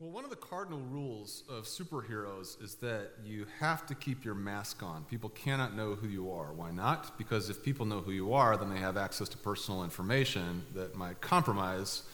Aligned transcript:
Well, 0.00 0.12
one 0.12 0.24
of 0.24 0.30
the 0.30 0.36
cardinal 0.36 0.80
rules 0.80 1.42
of 1.46 1.64
superheroes 1.64 2.62
is 2.64 2.76
that 2.76 3.10
you 3.22 3.44
have 3.58 3.84
to 3.84 3.94
keep 3.94 4.24
your 4.24 4.34
mask 4.34 4.82
on. 4.82 5.04
People 5.04 5.28
cannot 5.28 5.76
know 5.76 5.94
who 5.94 6.08
you 6.08 6.32
are. 6.32 6.54
Why 6.54 6.70
not? 6.70 7.18
Because 7.18 7.50
if 7.50 7.62
people 7.62 7.84
know 7.84 8.00
who 8.00 8.10
you 8.10 8.32
are, 8.32 8.56
then 8.56 8.70
they 8.70 8.78
have 8.78 8.96
access 8.96 9.28
to 9.28 9.36
personal 9.36 9.84
information 9.84 10.64
that 10.74 10.94
might 10.94 11.20
compromise 11.20 12.04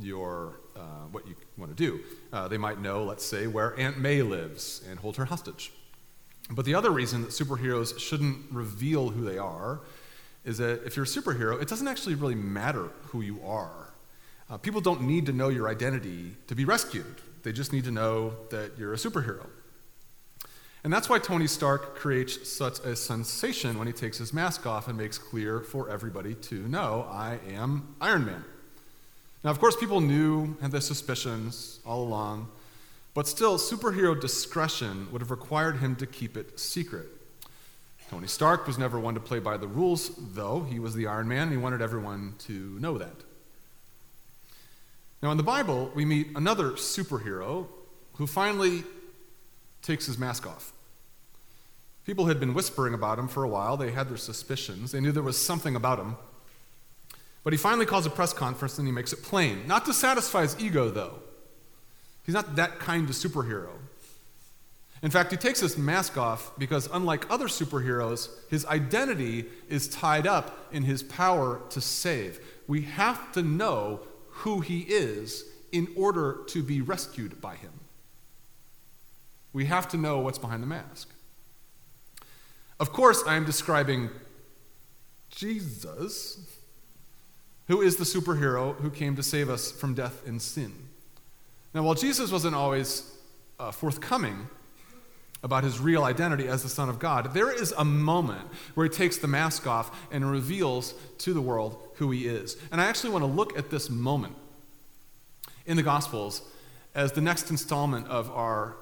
your 0.00 0.58
uh, 0.74 1.06
what 1.12 1.24
you 1.24 1.36
want 1.56 1.70
to 1.70 1.76
do. 1.76 2.00
Uh, 2.32 2.48
they 2.48 2.58
might 2.58 2.80
know, 2.80 3.04
let's 3.04 3.24
say, 3.24 3.46
where 3.46 3.78
Aunt 3.78 3.96
May 3.96 4.22
lives 4.22 4.82
and 4.90 4.98
hold 4.98 5.16
her 5.16 5.26
hostage. 5.26 5.70
But 6.50 6.64
the 6.64 6.74
other 6.74 6.90
reason 6.90 7.22
that 7.22 7.30
superheroes 7.30 7.96
shouldn't 7.96 8.50
reveal 8.50 9.08
who 9.08 9.24
they 9.24 9.38
are 9.38 9.82
is 10.44 10.58
that 10.58 10.84
if 10.84 10.96
you're 10.96 11.04
a 11.04 11.08
superhero, 11.08 11.62
it 11.62 11.68
doesn't 11.68 11.86
actually 11.86 12.16
really 12.16 12.34
matter 12.34 12.88
who 13.04 13.20
you 13.20 13.40
are. 13.46 13.89
Uh, 14.50 14.56
people 14.58 14.80
don't 14.80 15.02
need 15.02 15.26
to 15.26 15.32
know 15.32 15.48
your 15.48 15.68
identity 15.68 16.32
to 16.48 16.54
be 16.56 16.64
rescued, 16.64 17.20
they 17.42 17.52
just 17.52 17.72
need 17.72 17.84
to 17.84 17.90
know 17.90 18.34
that 18.50 18.72
you're 18.76 18.92
a 18.92 18.96
superhero. 18.96 19.46
And 20.82 20.92
that's 20.92 21.08
why 21.08 21.18
Tony 21.18 21.46
Stark 21.46 21.94
creates 21.94 22.50
such 22.50 22.78
a 22.80 22.96
sensation 22.96 23.78
when 23.78 23.86
he 23.86 23.92
takes 23.92 24.16
his 24.16 24.32
mask 24.32 24.66
off 24.66 24.88
and 24.88 24.96
makes 24.96 25.18
clear 25.18 25.60
for 25.60 25.90
everybody 25.90 26.34
to 26.34 26.54
know 26.68 27.06
I 27.10 27.38
am 27.50 27.94
Iron 28.00 28.24
Man. 28.24 28.44
Now, 29.44 29.50
of 29.50 29.60
course, 29.60 29.76
people 29.76 30.00
knew, 30.00 30.56
had 30.60 30.70
their 30.70 30.80
suspicions 30.80 31.80
all 31.84 32.02
along, 32.02 32.48
but 33.14 33.28
still, 33.28 33.58
superhero 33.58 34.18
discretion 34.18 35.08
would 35.12 35.20
have 35.20 35.30
required 35.30 35.76
him 35.76 35.96
to 35.96 36.06
keep 36.06 36.36
it 36.36 36.58
secret. 36.58 37.08
Tony 38.10 38.26
Stark 38.26 38.66
was 38.66 38.78
never 38.78 38.98
one 38.98 39.14
to 39.14 39.20
play 39.20 39.38
by 39.38 39.56
the 39.56 39.68
rules, 39.68 40.10
though. 40.34 40.62
He 40.62 40.78
was 40.78 40.94
the 40.94 41.06
Iron 41.06 41.28
Man, 41.28 41.42
and 41.42 41.52
he 41.52 41.58
wanted 41.58 41.82
everyone 41.82 42.34
to 42.40 42.52
know 42.80 42.98
that. 42.98 43.29
Now, 45.22 45.30
in 45.30 45.36
the 45.36 45.42
Bible, 45.42 45.90
we 45.94 46.04
meet 46.04 46.28
another 46.34 46.70
superhero 46.72 47.66
who 48.14 48.26
finally 48.26 48.84
takes 49.82 50.06
his 50.06 50.18
mask 50.18 50.46
off. 50.46 50.72
People 52.06 52.26
had 52.26 52.40
been 52.40 52.54
whispering 52.54 52.94
about 52.94 53.18
him 53.18 53.28
for 53.28 53.44
a 53.44 53.48
while. 53.48 53.76
They 53.76 53.90
had 53.90 54.08
their 54.08 54.16
suspicions. 54.16 54.92
They 54.92 55.00
knew 55.00 55.12
there 55.12 55.22
was 55.22 55.38
something 55.38 55.76
about 55.76 55.98
him. 55.98 56.16
But 57.44 57.52
he 57.52 57.58
finally 57.58 57.86
calls 57.86 58.06
a 58.06 58.10
press 58.10 58.32
conference 58.32 58.78
and 58.78 58.86
he 58.86 58.92
makes 58.92 59.12
it 59.12 59.22
plain. 59.22 59.66
Not 59.66 59.84
to 59.86 59.92
satisfy 59.92 60.42
his 60.42 60.58
ego, 60.58 60.90
though. 60.90 61.20
He's 62.24 62.34
not 62.34 62.56
that 62.56 62.78
kind 62.78 63.08
of 63.08 63.14
superhero. 63.14 63.70
In 65.02 65.10
fact, 65.10 65.30
he 65.30 65.38
takes 65.38 65.60
his 65.60 65.78
mask 65.78 66.18
off 66.18 66.52
because, 66.58 66.88
unlike 66.92 67.30
other 67.30 67.46
superheroes, 67.46 68.28
his 68.50 68.66
identity 68.66 69.46
is 69.68 69.88
tied 69.88 70.26
up 70.26 70.68
in 70.72 70.82
his 70.82 71.02
power 71.02 71.60
to 71.70 71.80
save. 71.80 72.38
We 72.66 72.82
have 72.82 73.32
to 73.32 73.42
know 73.42 74.00
who 74.40 74.60
he 74.60 74.80
is 74.80 75.44
in 75.72 75.88
order 75.96 76.40
to 76.48 76.62
be 76.62 76.80
rescued 76.80 77.40
by 77.40 77.54
him. 77.54 77.72
We 79.52 79.66
have 79.66 79.88
to 79.88 79.96
know 79.96 80.18
what's 80.20 80.38
behind 80.38 80.62
the 80.62 80.66
mask. 80.66 81.10
Of 82.78 82.92
course, 82.92 83.22
I 83.26 83.34
am 83.34 83.44
describing 83.44 84.08
Jesus, 85.28 86.38
who 87.68 87.82
is 87.82 87.96
the 87.96 88.04
superhero 88.04 88.74
who 88.76 88.90
came 88.90 89.16
to 89.16 89.22
save 89.22 89.50
us 89.50 89.70
from 89.70 89.94
death 89.94 90.26
and 90.26 90.40
sin. 90.40 90.72
Now, 91.74 91.82
while 91.82 91.94
Jesus 91.94 92.32
wasn't 92.32 92.54
always 92.54 93.12
uh, 93.58 93.70
forthcoming 93.70 94.48
about 95.42 95.64
his 95.64 95.78
real 95.78 96.04
identity 96.04 96.48
as 96.48 96.62
the 96.62 96.68
Son 96.68 96.88
of 96.88 96.98
God, 96.98 97.34
there 97.34 97.52
is 97.52 97.72
a 97.76 97.84
moment 97.84 98.48
where 98.74 98.86
he 98.86 98.90
takes 98.90 99.18
the 99.18 99.28
mask 99.28 99.66
off 99.66 100.08
and 100.10 100.28
reveals 100.30 100.94
to 101.18 101.32
the 101.32 101.40
world 101.40 101.89
who 102.00 102.10
he 102.10 102.26
is. 102.26 102.56
And 102.72 102.80
I 102.80 102.86
actually 102.86 103.10
want 103.10 103.22
to 103.22 103.30
look 103.30 103.56
at 103.58 103.68
this 103.68 103.90
moment 103.90 104.34
in 105.66 105.76
the 105.76 105.82
Gospels 105.82 106.40
as 106.94 107.12
the 107.12 107.20
next 107.20 107.50
installment 107.50 108.08
of 108.08 108.30
our 108.30 108.76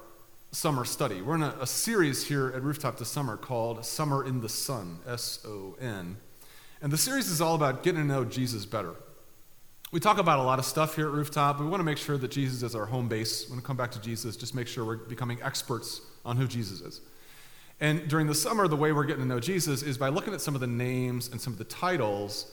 summer 0.52 0.84
study. 0.84 1.20
We're 1.20 1.34
in 1.34 1.42
a, 1.42 1.54
a 1.60 1.66
series 1.66 2.28
here 2.28 2.52
at 2.54 2.62
Rooftop 2.62 2.96
this 2.96 3.08
summer 3.08 3.36
called 3.36 3.84
Summer 3.84 4.24
in 4.24 4.40
the 4.40 4.48
Son, 4.48 5.00
S 5.04 5.44
O 5.44 5.76
N. 5.80 6.16
And 6.80 6.92
the 6.92 6.96
series 6.96 7.28
is 7.28 7.40
all 7.40 7.56
about 7.56 7.82
getting 7.82 8.02
to 8.02 8.06
know 8.06 8.24
Jesus 8.24 8.64
better. 8.64 8.94
We 9.90 9.98
talk 9.98 10.18
about 10.18 10.38
a 10.38 10.44
lot 10.44 10.60
of 10.60 10.64
stuff 10.64 10.94
here 10.94 11.08
at 11.08 11.12
Rooftop. 11.12 11.58
We 11.58 11.66
want 11.66 11.80
to 11.80 11.84
make 11.84 11.98
sure 11.98 12.18
that 12.18 12.30
Jesus 12.30 12.62
is 12.62 12.76
our 12.76 12.86
home 12.86 13.08
base. 13.08 13.48
When 13.48 13.58
we 13.58 13.64
come 13.64 13.76
back 13.76 13.90
to 13.90 14.00
Jesus, 14.00 14.36
just 14.36 14.54
make 14.54 14.68
sure 14.68 14.84
we're 14.84 14.96
becoming 14.96 15.42
experts 15.42 16.02
on 16.24 16.36
who 16.36 16.46
Jesus 16.46 16.80
is. 16.82 17.00
And 17.80 18.06
during 18.06 18.28
the 18.28 18.34
summer, 18.34 18.68
the 18.68 18.76
way 18.76 18.92
we're 18.92 19.06
getting 19.06 19.22
to 19.22 19.28
know 19.28 19.40
Jesus 19.40 19.82
is 19.82 19.98
by 19.98 20.08
looking 20.08 20.34
at 20.34 20.40
some 20.40 20.54
of 20.54 20.60
the 20.60 20.68
names 20.68 21.28
and 21.28 21.40
some 21.40 21.52
of 21.52 21.58
the 21.58 21.64
titles 21.64 22.52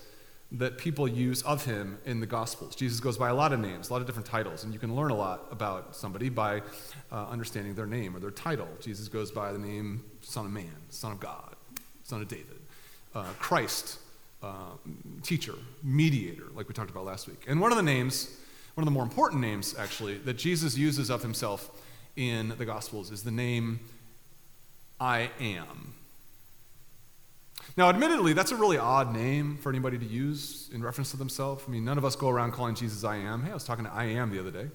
that 0.51 0.78
people 0.78 1.07
use 1.07 1.41
of 1.41 1.66
him 1.66 1.97
in 2.06 2.19
the 2.19 2.25
Gospels. 2.25 2.75
Jesus 2.75 3.00
goes 3.00 3.17
by 3.17 3.29
a 3.29 3.33
lot 3.33 3.51
of 3.51 3.59
names, 3.59 3.89
a 3.89 3.94
lot 3.94 4.01
of 4.01 4.07
different 4.07 4.28
titles, 4.28 4.63
and 4.63 4.73
you 4.73 4.79
can 4.79 4.95
learn 4.95 5.11
a 5.11 5.16
lot 5.16 5.47
about 5.51 5.95
somebody 5.95 6.29
by 6.29 6.61
uh, 7.11 7.28
understanding 7.28 7.73
their 7.73 7.88
name 7.88 8.16
or 8.16 8.19
their 8.19 8.31
title. 8.31 8.67
Jesus 8.79 9.07
goes 9.07 9.31
by 9.31 9.51
the 9.51 9.59
name 9.59 10.03
Son 10.22 10.45
of 10.45 10.51
Man, 10.51 10.75
Son 10.89 11.11
of 11.11 11.19
God, 11.19 11.55
Son 12.03 12.22
of 12.22 12.28
David, 12.28 12.59
uh, 13.13 13.25
Christ, 13.39 14.00
uh, 14.44 14.78
teacher, 15.23 15.55
mediator, 15.84 16.45
like 16.53 16.67
we 16.67 16.73
talked 16.73 16.91
about 16.91 17.05
last 17.05 17.28
week. 17.28 17.44
And 17.47 17.59
one 17.59 17.72
of 17.72 17.78
the 17.78 17.84
names, 17.84 18.38
one 18.75 18.84
of 18.84 18.85
the 18.85 18.91
more 18.91 19.03
important 19.03 19.41
names, 19.41 19.75
actually, 19.78 20.17
that 20.19 20.38
Jesus 20.38 20.78
uses 20.78 21.09
of 21.09 21.22
himself 21.23 21.72
in 22.16 22.53
the 22.57 22.66
Gospels 22.66 23.11
is 23.11 23.23
the 23.23 23.31
name 23.31 23.79
I 25.00 25.31
am. 25.39 25.95
Now, 27.78 27.90
admittedly, 27.90 28.34
that's 28.34 28.52
a 28.52 28.56
really 28.56 28.78
odd 28.78 29.14
name 29.14 29.58
for 29.58 29.70
anybody 29.70 29.98
to 29.98 30.06
use 30.06 30.70
in 30.74 30.81
reference 30.81 31.12
to 31.12 31.18
themselves. 31.18 31.64
I 31.68 31.72
mean, 31.72 31.84
none 31.84 31.98
of 31.98 32.06
us 32.06 32.16
go 32.16 32.30
around 32.30 32.53
calling 32.53 32.76
Jesus 32.76 33.03
I 33.03 33.18
am. 33.18 33.44
Hey, 33.44 33.52
I 33.52 33.53
was 33.53 33.64
talking 33.64 33.86
to 33.86 33.92
I 33.92 34.06
am 34.06 34.31
the 34.31 34.40
other 34.40 34.52
day. 34.52 34.68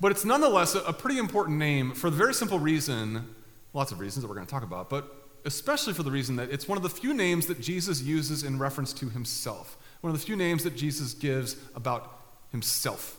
But 0.00 0.12
it's 0.12 0.24
nonetheless 0.24 0.74
a, 0.74 0.92
pretty 0.92 1.18
important 1.18 1.58
name 1.58 1.92
for 1.92 2.08
the 2.08 2.16
very 2.16 2.32
simple 2.32 2.58
reason, 2.58 3.34
lots 3.74 3.92
of 3.92 4.00
reasons 4.00 4.22
that 4.22 4.28
we're 4.28 4.34
going 4.34 4.46
to 4.46 4.50
talk 4.50 4.62
about, 4.62 4.88
but 4.88 5.14
especially 5.44 5.92
for 5.92 6.02
the 6.02 6.10
reason 6.10 6.36
that 6.36 6.50
it's 6.50 6.66
one 6.66 6.78
of 6.78 6.82
the 6.82 6.88
few 6.88 7.12
names 7.12 7.46
that 7.46 7.60
Jesus 7.60 8.02
uses 8.02 8.42
in 8.42 8.58
reference 8.58 8.92
to 8.94 9.08
himself, 9.10 9.76
one 10.00 10.12
of 10.12 10.18
the 10.18 10.24
few 10.24 10.36
names 10.36 10.64
that 10.64 10.74
Jesus 10.74 11.12
gives 11.12 11.56
about 11.74 12.20
himself. 12.50 13.18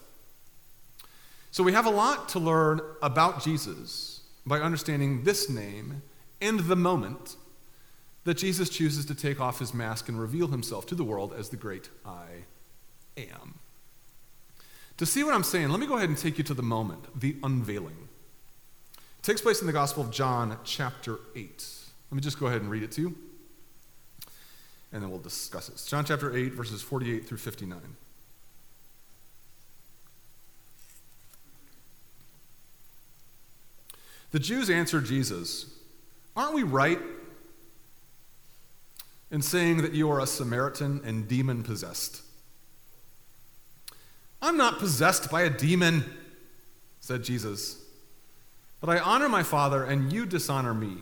So 1.52 1.64
we 1.64 1.74
have 1.74 1.86
a 1.86 1.92
lot 1.92 2.30
to 2.30 2.40
learn 2.40 2.82
about 3.02 3.44
Jesus 3.44 4.22
by 4.46 4.60
understanding 4.60 5.24
this 5.24 5.50
name 5.50 6.02
and 6.42 6.62
the 6.62 6.76
moment 6.76 7.36
that 8.24 8.38
Jesus 8.38 8.70
chooses 8.70 9.06
to 9.06 9.16
take 9.16 9.40
off 9.40 9.59
his 9.59 9.74
mask 9.74 10.08
and 10.08 10.20
reveal 10.20 10.48
himself 10.48 10.86
to 10.88 10.96
the 10.96 11.04
world 11.04 11.34
as 11.38 11.50
the 11.50 11.58
great 11.58 11.90
I 12.06 12.46
am. 13.18 13.56
To 14.98 15.06
see 15.06 15.24
what 15.24 15.34
I'm 15.34 15.44
saying, 15.44 15.70
let 15.70 15.80
me 15.80 15.88
go 15.88 15.98
ahead 15.98 16.09
and 16.09 16.18
take 16.18 16.38
you 16.38 16.44
to 16.44 16.54
the 16.54 16.62
moment, 16.62 17.20
the 17.20 17.36
unveiling. 17.44 18.08
It 18.96 19.24
takes 19.24 19.42
place 19.42 19.62
in 19.62 19.68
the 19.68 19.74
Gospel 19.74 20.04
of 20.04 20.12
John, 20.12 20.58
chapter 20.64 21.20
8. 21.36 21.68
Let 22.12 22.16
me 22.16 22.22
just 22.22 22.40
go 22.40 22.48
ahead 22.48 22.62
and 22.62 22.70
read 22.70 22.84
it 22.84 22.92
to 22.94 23.02
you, 23.02 23.16
and 24.92 25.02
then 25.02 25.10
we'll 25.10 25.20
discuss 25.20 25.70
it. 25.70 25.84
John 25.88 26.06
chapter 26.06 26.36
8, 26.36 26.54
verses 26.54 26.81
48 26.84 27.28
through 27.28 27.38
59. 27.38 27.80
The 34.31 34.40
Jews 34.40 34.70
answered 34.70 35.06
Jesus, 35.06 35.74
Aren't 36.36 36.54
we 36.54 36.64
right 36.64 37.00
in 39.31 39.42
saying 39.42 39.81
that 39.81 39.94
you 39.94 40.12
are 40.12 40.19
a 40.19 40.28
Samaritan 40.28 41.02
and 41.03 41.28
demon 41.28 41.64
possessed? 41.64 42.22
I'm 44.42 44.58
not 44.58 44.80
possessed 44.80 45.31
by 45.31 45.44
a 45.44 45.50
demon, 45.50 46.03
said 47.00 47.24
Jesus, 47.24 47.81
but 48.80 48.90
I 48.90 49.00
honor 49.00 49.30
my 49.30 49.44
Father, 49.44 49.84
and 49.84 50.12
you 50.12 50.25
dishonor 50.25 50.74
me. 50.74 50.97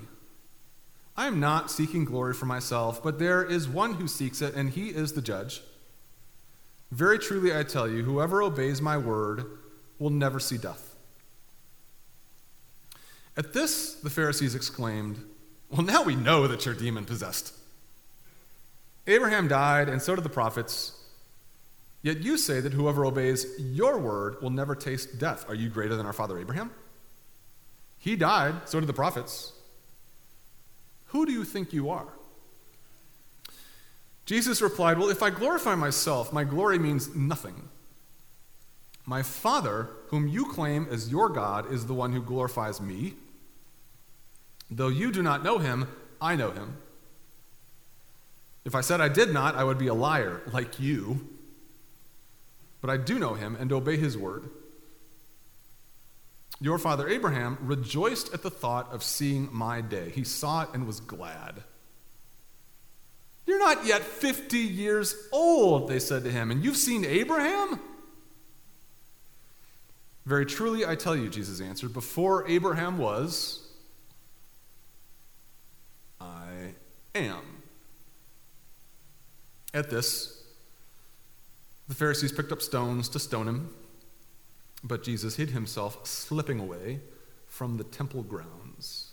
I 1.15 1.27
am 1.27 1.39
not 1.39 1.71
seeking 1.71 2.05
glory 2.05 2.33
for 2.33 2.45
myself, 2.45 3.01
but 3.01 3.19
there 3.19 3.43
is 3.43 3.67
one 3.67 3.95
who 3.95 4.07
seeks 4.07 4.41
it, 4.41 4.53
and 4.55 4.69
he 4.69 4.89
is 4.89 5.13
the 5.13 5.21
judge. 5.21 5.61
Very 6.91 7.19
truly, 7.19 7.55
I 7.55 7.63
tell 7.63 7.89
you, 7.89 8.03
whoever 8.03 8.41
obeys 8.41 8.81
my 8.81 8.97
word 8.97 9.45
will 9.99 10.09
never 10.09 10.39
see 10.39 10.57
death. 10.57 10.95
At 13.37 13.53
this, 13.53 13.95
the 13.95 14.09
Pharisees 14.09 14.55
exclaimed, 14.55 15.23
Well, 15.69 15.81
now 15.81 16.03
we 16.03 16.15
know 16.15 16.47
that 16.47 16.65
you're 16.65 16.75
demon 16.75 17.05
possessed. 17.05 17.53
Abraham 19.09 19.47
died, 19.47 19.89
and 19.89 20.01
so 20.01 20.15
did 20.15 20.23
the 20.23 20.29
prophets. 20.29 20.93
Yet 22.01 22.19
you 22.19 22.37
say 22.37 22.59
that 22.61 22.73
whoever 22.73 23.03
obeys 23.05 23.45
your 23.59 23.97
word 23.97 24.41
will 24.41 24.51
never 24.51 24.75
taste 24.75 25.19
death. 25.19 25.49
Are 25.49 25.55
you 25.55 25.67
greater 25.69 25.95
than 25.95 26.05
our 26.05 26.13
father 26.13 26.39
Abraham? 26.39 26.71
He 27.97 28.15
died, 28.15 28.55
so 28.65 28.79
did 28.79 28.87
the 28.87 28.93
prophets. 28.93 29.51
Who 31.07 31.25
do 31.25 31.31
you 31.31 31.43
think 31.43 31.73
you 31.73 31.89
are? 31.89 32.07
Jesus 34.25 34.61
replied, 34.61 34.99
Well, 34.99 35.09
if 35.09 35.23
I 35.23 35.31
glorify 35.31 35.75
myself, 35.75 36.31
my 36.31 36.43
glory 36.43 36.77
means 36.77 37.13
nothing. 37.15 37.67
My 39.05 39.23
Father, 39.23 39.89
whom 40.09 40.27
you 40.27 40.45
claim 40.45 40.87
as 40.91 41.09
your 41.09 41.29
God, 41.29 41.73
is 41.73 41.87
the 41.87 41.95
one 41.95 42.13
who 42.13 42.21
glorifies 42.21 42.79
me. 42.79 43.15
Though 44.69 44.87
you 44.87 45.11
do 45.11 45.23
not 45.23 45.43
know 45.43 45.57
him, 45.57 45.87
I 46.21 46.35
know 46.35 46.51
him. 46.51 46.77
If 48.65 48.75
I 48.75 48.81
said 48.81 49.01
I 49.01 49.07
did 49.07 49.33
not, 49.33 49.55
I 49.55 49.63
would 49.63 49.77
be 49.77 49.87
a 49.87 49.93
liar, 49.93 50.41
like 50.51 50.79
you. 50.79 51.27
But 52.81 52.89
I 52.89 52.97
do 52.97 53.19
know 53.19 53.33
him 53.33 53.55
and 53.59 53.71
obey 53.71 53.97
his 53.97 54.17
word. 54.17 54.49
Your 56.61 56.77
father 56.77 57.07
Abraham 57.07 57.57
rejoiced 57.61 58.33
at 58.33 58.43
the 58.43 58.49
thought 58.49 58.91
of 58.91 59.03
seeing 59.03 59.49
my 59.51 59.81
day. 59.81 60.09
He 60.09 60.23
saw 60.23 60.63
it 60.63 60.69
and 60.73 60.85
was 60.85 60.99
glad. 60.99 61.63
You're 63.45 63.59
not 63.59 63.85
yet 63.85 64.03
50 64.03 64.57
years 64.57 65.15
old, 65.31 65.89
they 65.89 65.99
said 65.99 66.23
to 66.25 66.31
him, 66.31 66.51
and 66.51 66.63
you've 66.63 66.77
seen 66.77 67.03
Abraham? 67.05 67.79
Very 70.25 70.45
truly, 70.45 70.85
I 70.85 70.95
tell 70.95 71.15
you, 71.15 71.29
Jesus 71.29 71.59
answered, 71.59 71.93
before 71.93 72.47
Abraham 72.47 72.99
was, 72.99 73.67
I 76.21 76.73
am. 77.15 77.58
At 79.73 79.89
this, 79.89 80.43
the 81.87 81.95
Pharisees 81.95 82.31
picked 82.31 82.51
up 82.51 82.61
stones 82.61 83.09
to 83.09 83.19
stone 83.19 83.47
him. 83.47 83.69
But 84.83 85.03
Jesus 85.03 85.35
hid 85.35 85.49
himself, 85.49 86.07
slipping 86.07 86.59
away 86.59 87.01
from 87.47 87.77
the 87.77 87.83
temple 87.83 88.23
grounds. 88.23 89.11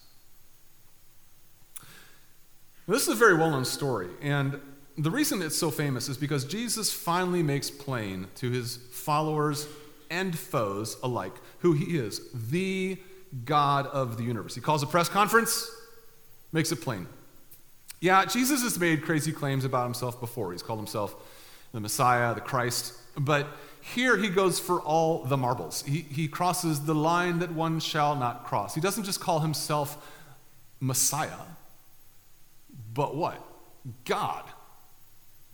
This 2.86 3.02
is 3.02 3.08
a 3.08 3.14
very 3.14 3.34
well 3.34 3.50
known 3.50 3.64
story, 3.64 4.08
and 4.22 4.60
the 4.96 5.10
reason 5.10 5.42
it's 5.42 5.58
so 5.58 5.72
famous 5.72 6.08
is 6.08 6.16
because 6.16 6.44
Jesus 6.44 6.92
finally 6.92 7.42
makes 7.42 7.68
plain 7.68 8.28
to 8.36 8.50
his 8.50 8.76
followers 8.92 9.66
and 10.08 10.38
foes 10.38 10.96
alike 11.02 11.34
who 11.58 11.72
he 11.72 11.98
is 11.98 12.20
the 12.32 12.96
God 13.44 13.86
of 13.88 14.16
the 14.16 14.22
universe. 14.22 14.54
He 14.54 14.60
calls 14.60 14.84
a 14.84 14.86
press 14.86 15.08
conference, 15.08 15.68
makes 16.52 16.70
it 16.70 16.80
plain. 16.80 17.08
Yeah, 18.00 18.24
Jesus 18.24 18.62
has 18.62 18.78
made 18.78 19.02
crazy 19.02 19.32
claims 19.32 19.64
about 19.64 19.84
himself 19.84 20.20
before. 20.20 20.52
He's 20.52 20.62
called 20.62 20.78
himself 20.78 21.14
the 21.72 21.80
Messiah, 21.80 22.34
the 22.34 22.40
Christ, 22.40 22.92
but 23.18 23.48
here 23.80 24.16
he 24.16 24.28
goes 24.28 24.58
for 24.58 24.80
all 24.80 25.24
the 25.24 25.36
marbles. 25.36 25.82
He, 25.82 26.00
he 26.00 26.28
crosses 26.28 26.84
the 26.84 26.94
line 26.94 27.38
that 27.38 27.52
one 27.52 27.80
shall 27.80 28.16
not 28.16 28.44
cross. 28.44 28.74
He 28.74 28.80
doesn't 28.80 29.04
just 29.04 29.20
call 29.20 29.40
himself 29.40 30.12
Messiah, 30.80 31.30
but 32.92 33.14
what? 33.14 33.40
God. 34.04 34.44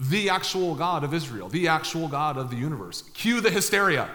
The 0.01 0.31
actual 0.31 0.75
God 0.75 1.05
of 1.05 1.15
Israel, 1.15 1.49
the 1.49 1.69
actual 1.69 2.09
God 2.09 2.37
of 2.37 2.51
the 2.51 2.57
universe. 2.57 3.03
Cue 3.15 3.41
the 3.41 3.51
hysteria. 3.51 4.09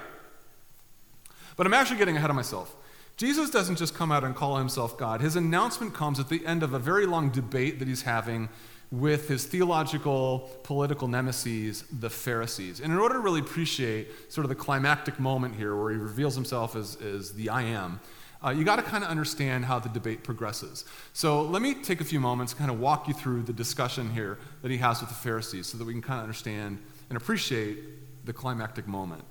But 1.55 1.65
I'm 1.65 1.73
actually 1.73 1.97
getting 1.97 2.17
ahead 2.17 2.29
of 2.29 2.35
myself. 2.35 2.75
Jesus 3.17 3.49
doesn't 3.49 3.77
just 3.77 3.95
come 3.95 4.11
out 4.11 4.23
and 4.23 4.35
call 4.35 4.57
himself 4.57 4.95
God. 4.95 5.21
His 5.21 5.35
announcement 5.35 5.95
comes 5.95 6.19
at 6.19 6.29
the 6.29 6.45
end 6.45 6.61
of 6.61 6.73
a 6.73 6.79
very 6.79 7.07
long 7.07 7.31
debate 7.31 7.79
that 7.79 7.87
he's 7.87 8.03
having 8.03 8.47
with 8.91 9.27
his 9.27 9.45
theological, 9.45 10.49
political 10.61 11.07
nemesis, 11.07 11.83
the 11.91 12.11
Pharisees. 12.11 12.79
And 12.79 12.93
in 12.93 12.99
order 12.99 13.15
to 13.15 13.19
really 13.19 13.39
appreciate 13.39 14.31
sort 14.31 14.45
of 14.45 14.49
the 14.49 14.55
climactic 14.55 15.19
moment 15.19 15.55
here 15.55 15.75
where 15.75 15.91
he 15.91 15.97
reveals 15.97 16.35
himself 16.35 16.75
as, 16.75 16.95
as 16.97 17.33
the 17.33 17.49
I 17.49 17.63
am, 17.63 17.99
uh, 18.45 18.51
you 18.51 18.63
got 18.63 18.75
to 18.75 18.83
kind 18.83 19.03
of 19.03 19.09
understand 19.09 19.65
how 19.65 19.79
the 19.79 19.89
debate 19.89 20.23
progresses. 20.23 20.85
So 21.13 21.41
let 21.41 21.63
me 21.63 21.73
take 21.73 22.01
a 22.01 22.05
few 22.05 22.19
moments, 22.19 22.53
kind 22.53 22.69
of 22.69 22.79
walk 22.79 23.07
you 23.07 23.15
through 23.15 23.41
the 23.43 23.53
discussion 23.53 24.11
here 24.11 24.37
that 24.61 24.69
he 24.69 24.77
has 24.77 24.99
with 25.01 25.09
the 25.09 25.15
Pharisees 25.15 25.65
so 25.65 25.79
that 25.79 25.85
we 25.85 25.93
can 25.93 26.03
kind 26.03 26.19
of 26.19 26.23
understand 26.23 26.77
and 27.09 27.17
appreciate 27.17 28.25
the 28.25 28.33
climactic 28.33 28.87
moment. 28.87 29.23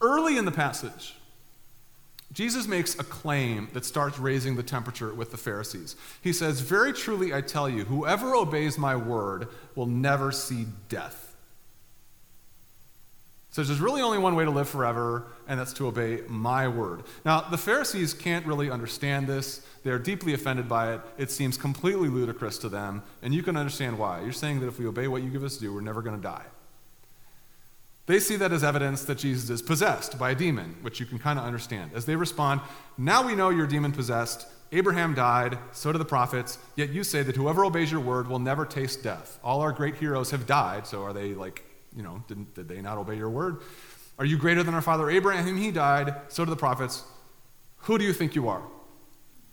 Early 0.00 0.38
in 0.38 0.46
the 0.46 0.52
passage, 0.52 1.17
Jesus 2.32 2.66
makes 2.66 2.98
a 2.98 3.04
claim 3.04 3.68
that 3.72 3.86
starts 3.86 4.18
raising 4.18 4.56
the 4.56 4.62
temperature 4.62 5.14
with 5.14 5.30
the 5.30 5.38
Pharisees. 5.38 5.96
He 6.20 6.32
says, 6.32 6.60
Very 6.60 6.92
truly 6.92 7.32
I 7.32 7.40
tell 7.40 7.68
you, 7.68 7.84
whoever 7.84 8.34
obeys 8.34 8.76
my 8.76 8.96
word 8.96 9.48
will 9.74 9.86
never 9.86 10.30
see 10.30 10.66
death. 10.88 11.28
So 13.50 13.64
there's 13.64 13.80
really 13.80 14.02
only 14.02 14.18
one 14.18 14.34
way 14.34 14.44
to 14.44 14.50
live 14.50 14.68
forever, 14.68 15.26
and 15.48 15.58
that's 15.58 15.72
to 15.74 15.86
obey 15.86 16.20
my 16.28 16.68
word. 16.68 17.02
Now, 17.24 17.40
the 17.40 17.56
Pharisees 17.56 18.12
can't 18.12 18.46
really 18.46 18.70
understand 18.70 19.26
this. 19.26 19.66
They're 19.82 19.98
deeply 19.98 20.34
offended 20.34 20.68
by 20.68 20.94
it. 20.94 21.00
It 21.16 21.30
seems 21.30 21.56
completely 21.56 22.08
ludicrous 22.08 22.58
to 22.58 22.68
them, 22.68 23.02
and 23.22 23.34
you 23.34 23.42
can 23.42 23.56
understand 23.56 23.98
why. 23.98 24.20
You're 24.20 24.32
saying 24.32 24.60
that 24.60 24.66
if 24.66 24.78
we 24.78 24.86
obey 24.86 25.08
what 25.08 25.22
you 25.22 25.30
give 25.30 25.44
us 25.44 25.54
to 25.54 25.60
do, 25.60 25.72
we're 25.72 25.80
never 25.80 26.02
going 26.02 26.16
to 26.16 26.22
die. 26.22 26.44
They 28.08 28.20
see 28.20 28.36
that 28.36 28.52
as 28.52 28.64
evidence 28.64 29.04
that 29.04 29.18
Jesus 29.18 29.50
is 29.50 29.60
possessed 29.60 30.18
by 30.18 30.30
a 30.30 30.34
demon, 30.34 30.76
which 30.80 30.98
you 30.98 31.04
can 31.04 31.18
kind 31.18 31.38
of 31.38 31.44
understand. 31.44 31.90
As 31.94 32.06
they 32.06 32.16
respond, 32.16 32.62
Now 32.96 33.24
we 33.24 33.34
know 33.34 33.50
you're 33.50 33.66
demon 33.66 33.92
possessed. 33.92 34.46
Abraham 34.72 35.14
died, 35.14 35.58
so 35.72 35.92
do 35.92 35.98
the 35.98 36.06
prophets, 36.06 36.56
yet 36.74 36.88
you 36.88 37.04
say 37.04 37.22
that 37.22 37.36
whoever 37.36 37.66
obeys 37.66 37.92
your 37.92 38.00
word 38.00 38.26
will 38.26 38.38
never 38.38 38.64
taste 38.64 39.02
death. 39.02 39.38
All 39.44 39.60
our 39.60 39.72
great 39.72 39.96
heroes 39.96 40.30
have 40.30 40.46
died, 40.46 40.86
so 40.86 41.02
are 41.02 41.12
they 41.12 41.34
like, 41.34 41.64
you 41.94 42.02
know, 42.02 42.22
didn't, 42.28 42.54
did 42.54 42.66
they 42.66 42.80
not 42.80 42.96
obey 42.96 43.16
your 43.16 43.28
word? 43.28 43.60
Are 44.18 44.24
you 44.24 44.38
greater 44.38 44.62
than 44.62 44.74
our 44.74 44.82
father 44.82 45.10
Abraham? 45.10 45.58
He 45.58 45.70
died, 45.70 46.14
so 46.28 46.46
do 46.46 46.50
the 46.50 46.56
prophets. 46.56 47.04
Who 47.82 47.98
do 47.98 48.04
you 48.04 48.14
think 48.14 48.34
you 48.34 48.48
are? 48.48 48.62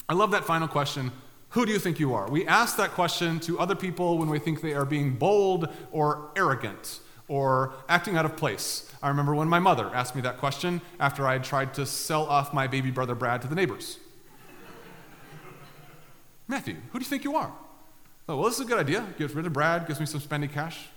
I 0.07 0.13
love 0.13 0.31
that 0.31 0.45
final 0.45 0.69
question. 0.69 1.11
Who 1.49 1.65
do 1.65 1.73
you 1.73 1.79
think 1.79 1.99
you 1.99 2.13
are? 2.13 2.29
We 2.29 2.47
ask 2.47 2.77
that 2.77 2.91
question 2.91 3.41
to 3.41 3.59
other 3.59 3.75
people 3.75 4.17
when 4.17 4.29
we 4.29 4.39
think 4.39 4.61
they 4.61 4.73
are 4.73 4.85
being 4.85 5.15
bold 5.15 5.67
or 5.91 6.31
arrogant 6.37 7.01
or 7.27 7.73
acting 7.89 8.17
out 8.17 8.25
of 8.25 8.35
place. 8.35 8.91
I 9.01 9.09
remember 9.09 9.33
when 9.33 9.47
my 9.47 9.59
mother 9.59 9.89
asked 9.93 10.15
me 10.15 10.21
that 10.21 10.37
question 10.37 10.81
after 10.99 11.27
I 11.27 11.33
had 11.33 11.43
tried 11.43 11.73
to 11.75 11.85
sell 11.85 12.25
off 12.25 12.53
my 12.53 12.67
baby 12.67 12.91
brother 12.91 13.15
Brad 13.15 13.41
to 13.41 13.47
the 13.47 13.55
neighbors. 13.55 13.99
Matthew, 16.47 16.75
who 16.91 16.99
do 16.99 17.03
you 17.03 17.09
think 17.09 17.23
you 17.23 17.35
are? 17.35 17.51
Oh, 18.27 18.37
well, 18.37 18.45
this 18.45 18.59
is 18.59 18.65
a 18.65 18.67
good 18.67 18.79
idea. 18.79 19.05
Get 19.17 19.33
rid 19.33 19.45
of 19.45 19.53
Brad, 19.53 19.87
gives 19.87 19.99
me 19.99 20.05
some 20.05 20.19
spending 20.19 20.49
cash. 20.49 20.87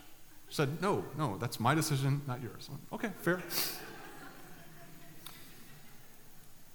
I 0.49 0.53
said, 0.53 0.81
no, 0.81 1.05
no, 1.17 1.37
that's 1.39 1.61
my 1.61 1.75
decision, 1.75 2.23
not 2.27 2.43
yours. 2.43 2.71
Okay, 2.93 3.11
fair. 3.21 3.43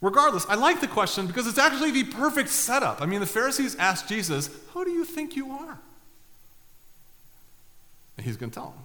Regardless, 0.01 0.45
I 0.47 0.55
like 0.55 0.81
the 0.81 0.87
question 0.87 1.27
because 1.27 1.47
it's 1.47 1.57
actually 1.57 1.91
the 1.91 2.03
perfect 2.03 2.49
setup. 2.49 3.01
I 3.01 3.05
mean, 3.05 3.21
the 3.21 3.25
Pharisees 3.25 3.75
asked 3.77 4.09
Jesus, 4.09 4.49
Who 4.73 4.83
do 4.83 4.91
you 4.91 5.05
think 5.05 5.35
you 5.35 5.51
are? 5.51 5.79
And 8.17 8.25
he's 8.25 8.35
going 8.35 8.49
to 8.49 8.53
tell 8.53 8.71
them. 8.71 8.83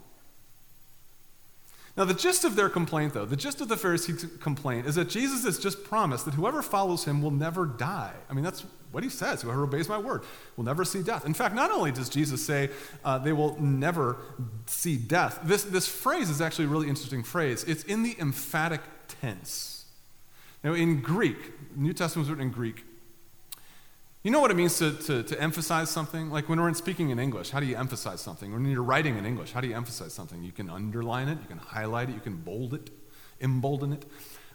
Now, 1.98 2.04
the 2.04 2.14
gist 2.14 2.44
of 2.44 2.54
their 2.54 2.68
complaint, 2.68 3.12
though, 3.12 3.24
the 3.24 3.34
gist 3.34 3.60
of 3.60 3.66
the 3.66 3.76
Pharisees' 3.76 4.24
complaint 4.38 4.86
is 4.86 4.94
that 4.94 5.08
Jesus 5.08 5.44
has 5.44 5.58
just 5.58 5.82
promised 5.82 6.26
that 6.26 6.34
whoever 6.34 6.62
follows 6.62 7.04
him 7.04 7.20
will 7.20 7.32
never 7.32 7.66
die. 7.66 8.14
I 8.30 8.34
mean, 8.34 8.44
that's 8.44 8.64
what 8.92 9.02
he 9.02 9.10
says. 9.10 9.42
Whoever 9.42 9.64
obeys 9.64 9.88
my 9.88 9.98
word 9.98 10.22
will 10.56 10.62
never 10.62 10.84
see 10.84 11.02
death. 11.02 11.26
In 11.26 11.34
fact, 11.34 11.56
not 11.56 11.72
only 11.72 11.90
does 11.90 12.08
Jesus 12.08 12.46
say 12.46 12.70
uh, 13.04 13.18
they 13.18 13.32
will 13.32 13.60
never 13.60 14.18
see 14.66 14.96
death, 14.96 15.40
this, 15.42 15.64
this 15.64 15.88
phrase 15.88 16.30
is 16.30 16.40
actually 16.40 16.66
a 16.66 16.68
really 16.68 16.88
interesting 16.88 17.24
phrase. 17.24 17.64
It's 17.64 17.82
in 17.82 18.04
the 18.04 18.14
emphatic 18.20 18.80
tense. 19.08 19.86
Now, 20.62 20.74
in 20.74 21.00
Greek, 21.00 21.76
New 21.76 21.92
Testament 21.92 22.28
was 22.28 22.30
written 22.30 22.46
in 22.46 22.52
Greek. 22.52 22.84
You 24.28 24.32
know 24.32 24.40
what 24.40 24.50
it 24.50 24.58
means 24.58 24.76
to, 24.76 24.92
to, 24.92 25.22
to, 25.22 25.40
emphasize 25.40 25.88
something? 25.88 26.28
Like 26.28 26.50
when 26.50 26.60
we're 26.60 26.74
speaking 26.74 27.08
in 27.08 27.18
English, 27.18 27.48
how 27.48 27.60
do 27.60 27.64
you 27.64 27.78
emphasize 27.78 28.20
something? 28.20 28.52
When 28.52 28.66
you're 28.66 28.82
writing 28.82 29.16
in 29.16 29.24
English, 29.24 29.52
how 29.52 29.62
do 29.62 29.68
you 29.68 29.74
emphasize 29.74 30.12
something? 30.12 30.42
You 30.42 30.52
can 30.52 30.68
underline 30.68 31.28
it, 31.28 31.38
you 31.40 31.48
can 31.48 31.56
highlight 31.56 32.10
it, 32.10 32.12
you 32.12 32.20
can 32.20 32.36
bold 32.36 32.74
it, 32.74 32.90
embolden 33.40 33.94
it. 33.94 34.04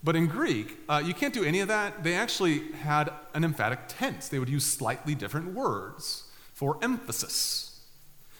But 0.03 0.15
in 0.15 0.27
Greek, 0.27 0.77
uh, 0.87 1.01
you 1.03 1.15
can't 1.15 1.33
do 1.33 1.43
any 1.43 1.59
of 1.59 1.69
that. 1.69 2.03
They 2.03 2.13
actually 2.13 2.71
had 2.73 3.11
an 3.33 3.43
emphatic 3.43 3.79
tense. 3.87 4.29
They 4.29 4.37
would 4.37 4.47
use 4.47 4.63
slightly 4.63 5.15
different 5.15 5.55
words 5.55 6.29
for 6.53 6.77
emphasis. 6.83 7.81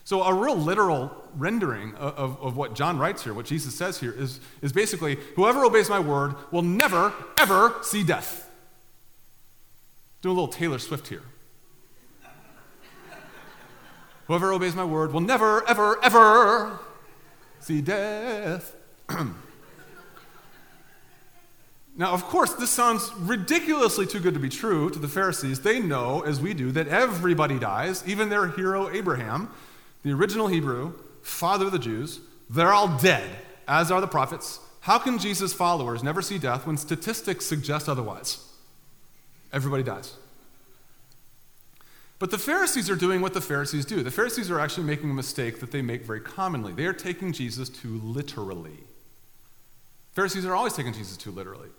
So, 0.04 0.22
a 0.22 0.36
real 0.36 0.56
literal 0.56 1.10
rendering 1.36 1.96
of, 1.96 2.14
of, 2.14 2.42
of 2.44 2.58
what 2.58 2.76
John 2.76 3.00
writes 3.00 3.24
here, 3.24 3.34
what 3.34 3.48
Jesus 3.48 3.74
says 3.74 4.00
here, 4.00 4.12
is, 4.12 4.40
is 4.62 4.72
basically 4.72 5.18
whoever 5.36 5.66
obeys 5.66 5.90
my 5.90 6.00
word 6.00 6.36
will 6.52 6.62
never, 6.62 7.12
ever 7.40 7.74
see 7.82 8.04
death. 8.04 8.52
Do 10.24 10.30
a 10.30 10.32
little 10.32 10.48
Taylor 10.48 10.80
Swift 10.80 11.10
here. 11.10 11.22
Whoever 14.28 14.54
obeys 14.54 14.74
my 14.74 14.86
word 14.86 15.12
will 15.12 15.20
never, 15.20 15.68
ever, 15.68 16.02
ever 16.02 16.80
see 17.60 17.82
death. 17.82 18.74
now, 21.98 22.14
of 22.14 22.24
course, 22.24 22.54
this 22.54 22.70
sounds 22.70 23.12
ridiculously 23.20 24.08
too 24.08 24.22
good 24.22 24.34
to 24.34 24.40
be 24.40 24.48
true 24.48 24.90
to 24.92 24.98
the 24.98 25.10
Pharisees. 25.10 25.60
They 25.60 25.82
know, 25.82 26.22
as 26.22 26.40
we 26.40 26.54
do, 26.54 26.72
that 26.72 26.88
everybody 26.88 27.60
dies, 27.60 28.02
even 28.08 28.30
their 28.30 28.48
hero 28.48 28.90
Abraham, 28.90 29.50
the 30.04 30.14
original 30.14 30.48
Hebrew, 30.48 30.94
father 31.22 31.66
of 31.66 31.74
the 31.74 31.80
Jews. 31.80 32.22
They're 32.50 32.72
all 32.72 32.98
dead, 32.98 33.30
as 33.68 33.92
are 33.92 34.00
the 34.00 34.08
prophets. 34.08 34.62
How 34.80 35.00
can 35.00 35.20
Jesus' 35.20 35.52
followers 35.52 36.02
never 36.02 36.22
see 36.22 36.38
death 36.38 36.66
when 36.66 36.78
statistics 36.78 37.46
suggest 37.46 37.90
otherwise? 37.90 38.53
Everybody 39.54 39.84
dies. 39.84 40.16
But 42.20 42.32
the 42.32 42.38
Pharisees 42.38 42.90
are 42.90 42.96
doing 42.96 43.22
what 43.22 43.34
the 43.34 43.42
Pharisees 43.42 43.86
do. 43.86 44.02
The 44.02 44.12
Pharisees 44.12 44.50
are 44.50 44.60
actually 44.60 44.86
making 44.86 45.12
a 45.12 45.14
mistake 45.14 45.60
that 45.60 45.72
they 45.72 45.82
make 45.82 46.04
very 46.04 46.22
commonly. 46.22 46.74
They 46.74 46.86
are 46.86 46.94
taking 46.94 47.34
Jesus 47.34 47.70
too 47.70 48.02
literally. 48.04 48.80
Pharisees 50.14 50.46
are 50.46 50.56
always 50.56 50.74
taking 50.74 50.94
Jesus 50.94 51.18
too 51.18 51.32
literally. 51.32 51.70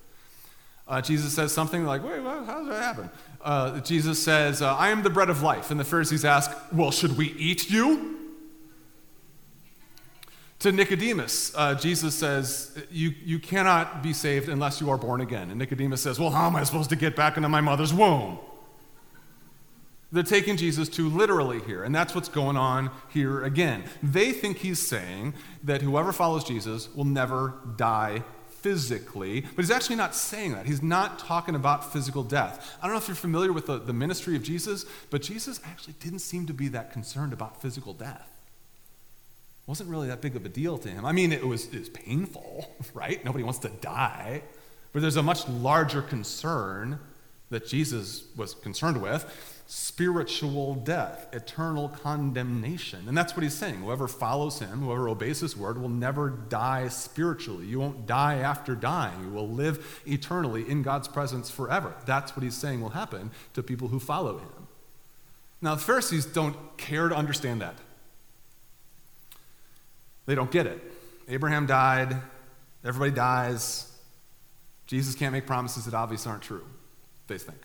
Uh, 0.86 1.00
Jesus 1.00 1.32
says 1.32 1.50
something 1.50 1.86
like, 1.86 2.04
wait, 2.04 2.22
how 2.22 2.58
does 2.58 2.68
that 2.68 2.82
happen? 2.82 3.10
Uh, 3.40 3.80
Jesus 3.80 4.22
says, 4.22 4.60
uh, 4.60 4.76
I 4.76 4.90
am 4.90 5.02
the 5.02 5.10
bread 5.10 5.30
of 5.30 5.42
life. 5.42 5.70
And 5.70 5.80
the 5.80 5.84
Pharisees 5.84 6.24
ask, 6.24 6.50
well, 6.72 6.90
should 6.90 7.16
we 7.16 7.32
eat 7.32 7.70
you? 7.70 8.13
To 10.64 10.72
Nicodemus, 10.72 11.52
uh, 11.54 11.74
Jesus 11.74 12.14
says, 12.14 12.82
you, 12.90 13.12
you 13.22 13.38
cannot 13.38 14.02
be 14.02 14.14
saved 14.14 14.48
unless 14.48 14.80
you 14.80 14.88
are 14.88 14.96
born 14.96 15.20
again. 15.20 15.50
And 15.50 15.58
Nicodemus 15.58 16.00
says, 16.00 16.18
Well, 16.18 16.30
how 16.30 16.46
am 16.46 16.56
I 16.56 16.64
supposed 16.64 16.88
to 16.88 16.96
get 16.96 17.14
back 17.14 17.36
into 17.36 17.50
my 17.50 17.60
mother's 17.60 17.92
womb? 17.92 18.38
They're 20.10 20.22
taking 20.22 20.56
Jesus 20.56 20.88
too 20.88 21.10
literally 21.10 21.60
here, 21.60 21.84
and 21.84 21.94
that's 21.94 22.14
what's 22.14 22.30
going 22.30 22.56
on 22.56 22.90
here 23.10 23.44
again. 23.44 23.84
They 24.02 24.32
think 24.32 24.56
he's 24.56 24.78
saying 24.78 25.34
that 25.64 25.82
whoever 25.82 26.14
follows 26.14 26.44
Jesus 26.44 26.88
will 26.94 27.04
never 27.04 27.56
die 27.76 28.22
physically, 28.48 29.42
but 29.42 29.66
he's 29.66 29.70
actually 29.70 29.96
not 29.96 30.14
saying 30.14 30.54
that. 30.54 30.64
He's 30.64 30.82
not 30.82 31.18
talking 31.18 31.56
about 31.56 31.92
physical 31.92 32.22
death. 32.22 32.78
I 32.80 32.86
don't 32.86 32.94
know 32.94 33.02
if 33.02 33.06
you're 33.06 33.14
familiar 33.14 33.52
with 33.52 33.66
the, 33.66 33.76
the 33.80 33.92
ministry 33.92 34.34
of 34.34 34.42
Jesus, 34.42 34.86
but 35.10 35.20
Jesus 35.20 35.60
actually 35.66 35.96
didn't 36.00 36.20
seem 36.20 36.46
to 36.46 36.54
be 36.54 36.68
that 36.68 36.90
concerned 36.90 37.34
about 37.34 37.60
physical 37.60 37.92
death. 37.92 38.33
Wasn't 39.66 39.88
really 39.88 40.08
that 40.08 40.20
big 40.20 40.36
of 40.36 40.44
a 40.44 40.48
deal 40.48 40.76
to 40.78 40.88
him. 40.88 41.06
I 41.06 41.12
mean, 41.12 41.32
it 41.32 41.46
was, 41.46 41.66
it 41.66 41.78
was 41.78 41.88
painful, 41.88 42.74
right? 42.94 43.24
Nobody 43.24 43.44
wants 43.44 43.60
to 43.60 43.68
die. 43.68 44.42
But 44.92 45.02
there's 45.02 45.16
a 45.16 45.22
much 45.22 45.48
larger 45.48 46.02
concern 46.02 47.00
that 47.50 47.66
Jesus 47.66 48.24
was 48.36 48.54
concerned 48.54 49.00
with 49.00 49.24
spiritual 49.66 50.74
death, 50.74 51.26
eternal 51.32 51.88
condemnation. 51.88 53.08
And 53.08 53.16
that's 53.16 53.34
what 53.34 53.42
he's 53.42 53.54
saying. 53.54 53.76
Whoever 53.76 54.06
follows 54.06 54.58
him, 54.58 54.80
whoever 54.80 55.08
obeys 55.08 55.40
his 55.40 55.56
word, 55.56 55.80
will 55.80 55.88
never 55.88 56.30
die 56.30 56.88
spiritually. 56.88 57.66
You 57.66 57.80
won't 57.80 58.06
die 58.06 58.36
after 58.36 58.74
dying. 58.74 59.24
You 59.24 59.30
will 59.30 59.48
live 59.48 60.02
eternally 60.06 60.68
in 60.68 60.82
God's 60.82 61.08
presence 61.08 61.50
forever. 61.50 61.94
That's 62.04 62.36
what 62.36 62.42
he's 62.42 62.56
saying 62.56 62.82
will 62.82 62.90
happen 62.90 63.30
to 63.54 63.62
people 63.62 63.88
who 63.88 63.98
follow 63.98 64.38
him. 64.38 64.68
Now, 65.62 65.76
the 65.76 65.80
Pharisees 65.80 66.26
don't 66.26 66.76
care 66.76 67.08
to 67.08 67.16
understand 67.16 67.62
that. 67.62 67.76
They 70.26 70.34
don't 70.34 70.50
get 70.50 70.66
it. 70.66 70.82
Abraham 71.28 71.66
died, 71.66 72.16
everybody 72.84 73.10
dies. 73.10 73.90
Jesus 74.86 75.14
can't 75.14 75.32
make 75.32 75.46
promises 75.46 75.86
that 75.86 75.94
obviously 75.94 76.30
aren't 76.30 76.42
true, 76.42 76.64
they 77.26 77.38
think. 77.38 77.58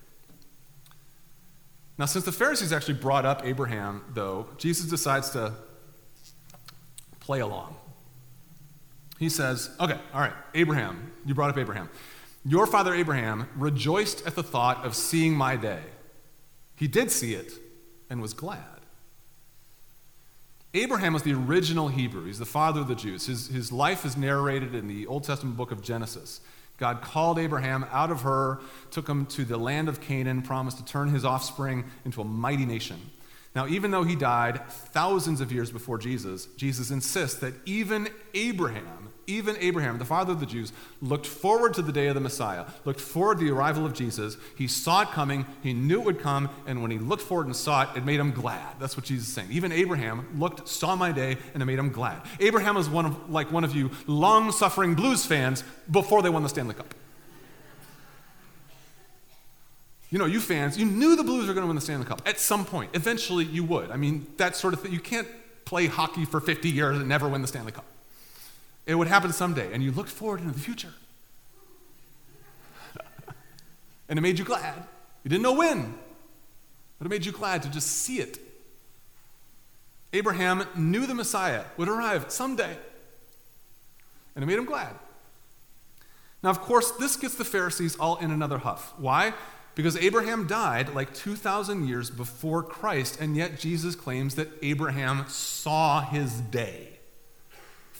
Now, 1.97 2.05
since 2.05 2.23
the 2.23 2.31
Pharisees 2.31 2.71
actually 2.71 2.93
brought 2.93 3.25
up 3.25 3.45
Abraham, 3.45 4.03
though, 4.13 4.47
Jesus 4.57 4.85
decides 4.85 5.31
to 5.31 5.53
play 7.19 7.41
along. 7.41 7.75
He 9.19 9.27
says, 9.27 9.69
Okay, 9.81 9.99
all 10.13 10.21
right, 10.21 10.33
Abraham, 10.53 11.11
you 11.25 11.35
brought 11.35 11.49
up 11.49 11.57
Abraham. 11.57 11.89
Your 12.45 12.65
father 12.65 12.93
Abraham 12.93 13.49
rejoiced 13.57 14.25
at 14.25 14.35
the 14.35 14.43
thought 14.43 14.85
of 14.85 14.95
seeing 14.95 15.35
my 15.35 15.57
day. 15.57 15.81
He 16.77 16.87
did 16.87 17.11
see 17.11 17.33
it 17.33 17.51
and 18.09 18.21
was 18.21 18.33
glad. 18.33 18.78
Abraham 20.73 21.13
was 21.13 21.23
the 21.23 21.33
original 21.33 21.87
Hebrew. 21.87 22.25
He's 22.25 22.37
the 22.37 22.45
father 22.45 22.81
of 22.81 22.87
the 22.87 22.95
Jews. 22.95 23.25
His, 23.25 23.47
his 23.47 23.71
life 23.71 24.05
is 24.05 24.15
narrated 24.15 24.75
in 24.75 24.87
the 24.87 25.07
Old 25.07 25.23
Testament 25.23 25.57
book 25.57 25.71
of 25.71 25.81
Genesis. 25.81 26.41
God 26.77 27.01
called 27.01 27.39
Abraham 27.39 27.85
out 27.91 28.11
of 28.11 28.25
Ur, 28.25 28.59
took 28.91 29.07
him 29.07 29.25
to 29.27 29.45
the 29.45 29.57
land 29.57 29.89
of 29.89 29.99
Canaan, 29.99 30.41
promised 30.41 30.77
to 30.77 30.85
turn 30.85 31.09
his 31.09 31.25
offspring 31.25 31.85
into 32.05 32.21
a 32.21 32.23
mighty 32.23 32.65
nation. 32.65 32.97
Now, 33.55 33.67
even 33.67 33.89
though 33.89 34.03
he 34.03 34.15
died 34.15 34.61
thousands 34.69 35.41
of 35.41 35.51
years 35.51 35.71
before 35.71 35.97
Jesus, 35.97 36.45
Jesus 36.55 36.91
insists 36.91 37.39
that 37.39 37.55
even 37.65 38.07
Abraham, 38.35 39.09
even 39.29 39.55
Abraham, 39.59 39.97
the 39.97 40.05
father 40.05 40.33
of 40.33 40.39
the 40.39 40.45
Jews, 40.45 40.73
looked 41.01 41.25
forward 41.25 41.73
to 41.75 41.81
the 41.81 41.91
day 41.91 42.07
of 42.07 42.15
the 42.15 42.21
Messiah, 42.21 42.65
looked 42.85 42.99
forward 42.99 43.39
to 43.39 43.45
the 43.45 43.51
arrival 43.51 43.85
of 43.85 43.93
Jesus. 43.93 44.37
He 44.57 44.67
saw 44.67 45.01
it 45.01 45.09
coming, 45.09 45.45
he 45.61 45.73
knew 45.73 46.01
it 46.01 46.05
would 46.05 46.19
come, 46.19 46.49
and 46.65 46.81
when 46.81 46.91
he 46.91 46.97
looked 46.97 47.21
forward 47.21 47.45
and 47.45 47.55
saw 47.55 47.83
it, 47.83 47.89
it 47.97 48.05
made 48.05 48.19
him 48.19 48.31
glad. 48.31 48.79
That's 48.79 48.97
what 48.97 49.05
Jesus 49.05 49.27
is 49.27 49.33
saying. 49.33 49.49
Even 49.51 49.71
Abraham 49.71 50.27
looked, 50.37 50.67
saw 50.67 50.95
my 50.95 51.11
day, 51.11 51.37
and 51.53 51.61
it 51.61 51.65
made 51.65 51.79
him 51.79 51.91
glad. 51.91 52.21
Abraham 52.39 52.75
was 52.75 52.89
one 52.89 53.05
of, 53.05 53.29
like 53.29 53.51
one 53.51 53.63
of 53.63 53.75
you 53.75 53.91
long 54.07 54.51
suffering 54.51 54.95
blues 54.95 55.25
fans 55.25 55.63
before 55.89 56.21
they 56.21 56.29
won 56.29 56.43
the 56.43 56.49
Stanley 56.49 56.75
Cup. 56.75 56.93
You 60.09 60.17
know, 60.17 60.25
you 60.25 60.39
fans, 60.39 60.77
you 60.77 60.85
knew 60.85 61.15
the 61.15 61.23
Blues 61.23 61.47
were 61.47 61.53
going 61.53 61.63
to 61.63 61.67
win 61.67 61.75
the 61.75 61.81
Stanley 61.81 62.05
Cup 62.05 62.21
at 62.25 62.39
some 62.39 62.65
point. 62.65 62.91
Eventually, 62.95 63.45
you 63.45 63.63
would. 63.63 63.91
I 63.91 63.95
mean, 63.95 64.25
that 64.37 64.55
sort 64.55 64.73
of 64.73 64.81
thing. 64.81 64.91
You 64.91 64.99
can't 64.99 65.27
play 65.65 65.85
hockey 65.85 66.25
for 66.25 66.39
50 66.39 66.67
years 66.67 66.97
and 66.97 67.07
never 67.07 67.29
win 67.29 67.43
the 67.43 67.47
Stanley 67.47 67.71
Cup. 67.71 67.85
It 68.89 68.95
would 68.95 69.07
happen 69.07 69.31
someday, 69.31 69.71
and 69.71 69.83
you 69.83 69.91
looked 69.91 70.09
forward 70.09 70.41
into 70.41 70.51
the 70.51 70.59
future. 70.59 70.91
and 74.09 74.17
it 74.17 74.21
made 74.23 74.39
you 74.39 74.43
glad. 74.43 74.83
You 75.23 75.29
didn't 75.29 75.43
know 75.43 75.53
when, 75.53 75.93
but 76.97 77.05
it 77.05 77.09
made 77.11 77.23
you 77.23 77.31
glad 77.31 77.61
to 77.61 77.69
just 77.69 77.85
see 77.85 78.19
it. 78.19 78.39
Abraham 80.11 80.65
knew 80.75 81.05
the 81.05 81.13
Messiah 81.13 81.65
would 81.77 81.87
arrive 81.87 82.31
someday, 82.31 82.75
and 84.33 84.43
it 84.43 84.47
made 84.47 84.57
him 84.57 84.65
glad. 84.65 84.95
Now, 86.41 86.49
of 86.49 86.59
course, 86.59 86.89
this 86.89 87.15
gets 87.15 87.35
the 87.35 87.45
Pharisees 87.45 87.95
all 87.97 88.15
in 88.15 88.31
another 88.31 88.57
huff. 88.57 88.95
Why? 88.97 89.35
Because 89.75 89.97
Abraham 89.97 90.47
died 90.47 90.95
like 90.95 91.13
2,000 91.13 91.87
years 91.87 92.09
before 92.09 92.63
Christ, 92.63 93.21
and 93.21 93.37
yet 93.37 93.59
Jesus 93.59 93.93
claims 93.93 94.33
that 94.33 94.47
Abraham 94.63 95.25
saw 95.27 96.01
his 96.01 96.41
day. 96.41 96.88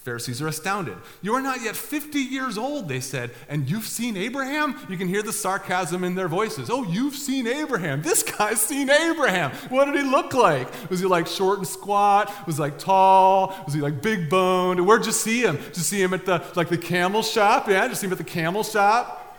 Pharisees 0.10 0.42
are 0.42 0.48
astounded. 0.48 0.98
You 1.22 1.36
are 1.36 1.42
not 1.42 1.62
yet 1.62 1.76
50 1.76 2.18
years 2.18 2.58
old, 2.58 2.90
they 2.90 3.00
said, 3.00 3.30
and 3.48 3.70
you've 3.70 3.86
seen 3.86 4.18
Abraham? 4.18 4.76
You 4.90 4.98
can 4.98 5.08
hear 5.08 5.22
the 5.22 5.32
sarcasm 5.32 6.04
in 6.04 6.16
their 6.16 6.28
voices. 6.28 6.72
Oh, 6.72 6.84
you've 6.84 7.14
seen 7.14 7.46
Abraham. 7.46 8.02
This 8.02 8.24
guy's 8.24 8.60
seen 8.60 8.90
Abraham. 8.90 9.52
What 9.70 9.86
did 9.86 9.94
he 9.94 10.02
look 10.02 10.34
like? 10.34 10.68
Was 10.90 11.00
he 11.00 11.06
like 11.06 11.28
short 11.28 11.60
and 11.60 11.68
squat? 11.68 12.34
Was 12.48 12.56
he 12.56 12.62
like 12.64 12.80
tall? 12.80 13.56
Was 13.66 13.76
he 13.76 13.82
like 13.82 14.02
big 14.02 14.32
boned? 14.32 14.84
Where'd 14.84 15.06
you 15.06 15.12
see 15.12 15.44
him? 15.44 15.58
Did 15.58 15.78
you 15.78 15.84
see 15.84 16.02
him 16.02 16.16
at 16.16 16.26
the 16.26 16.44
like 16.56 16.70
the 16.70 16.78
camel 16.80 17.22
shop? 17.22 17.68
Yeah, 17.68 17.84
did 17.84 17.92
you 17.92 17.96
see 17.96 18.08
him 18.08 18.14
at 18.14 18.18
the 18.18 18.24
camel 18.24 18.64
shop? 18.64 19.38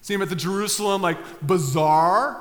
See 0.00 0.14
him 0.14 0.22
at 0.22 0.28
the 0.28 0.36
Jerusalem 0.36 1.02
like 1.02 1.18
bazaar. 1.42 2.40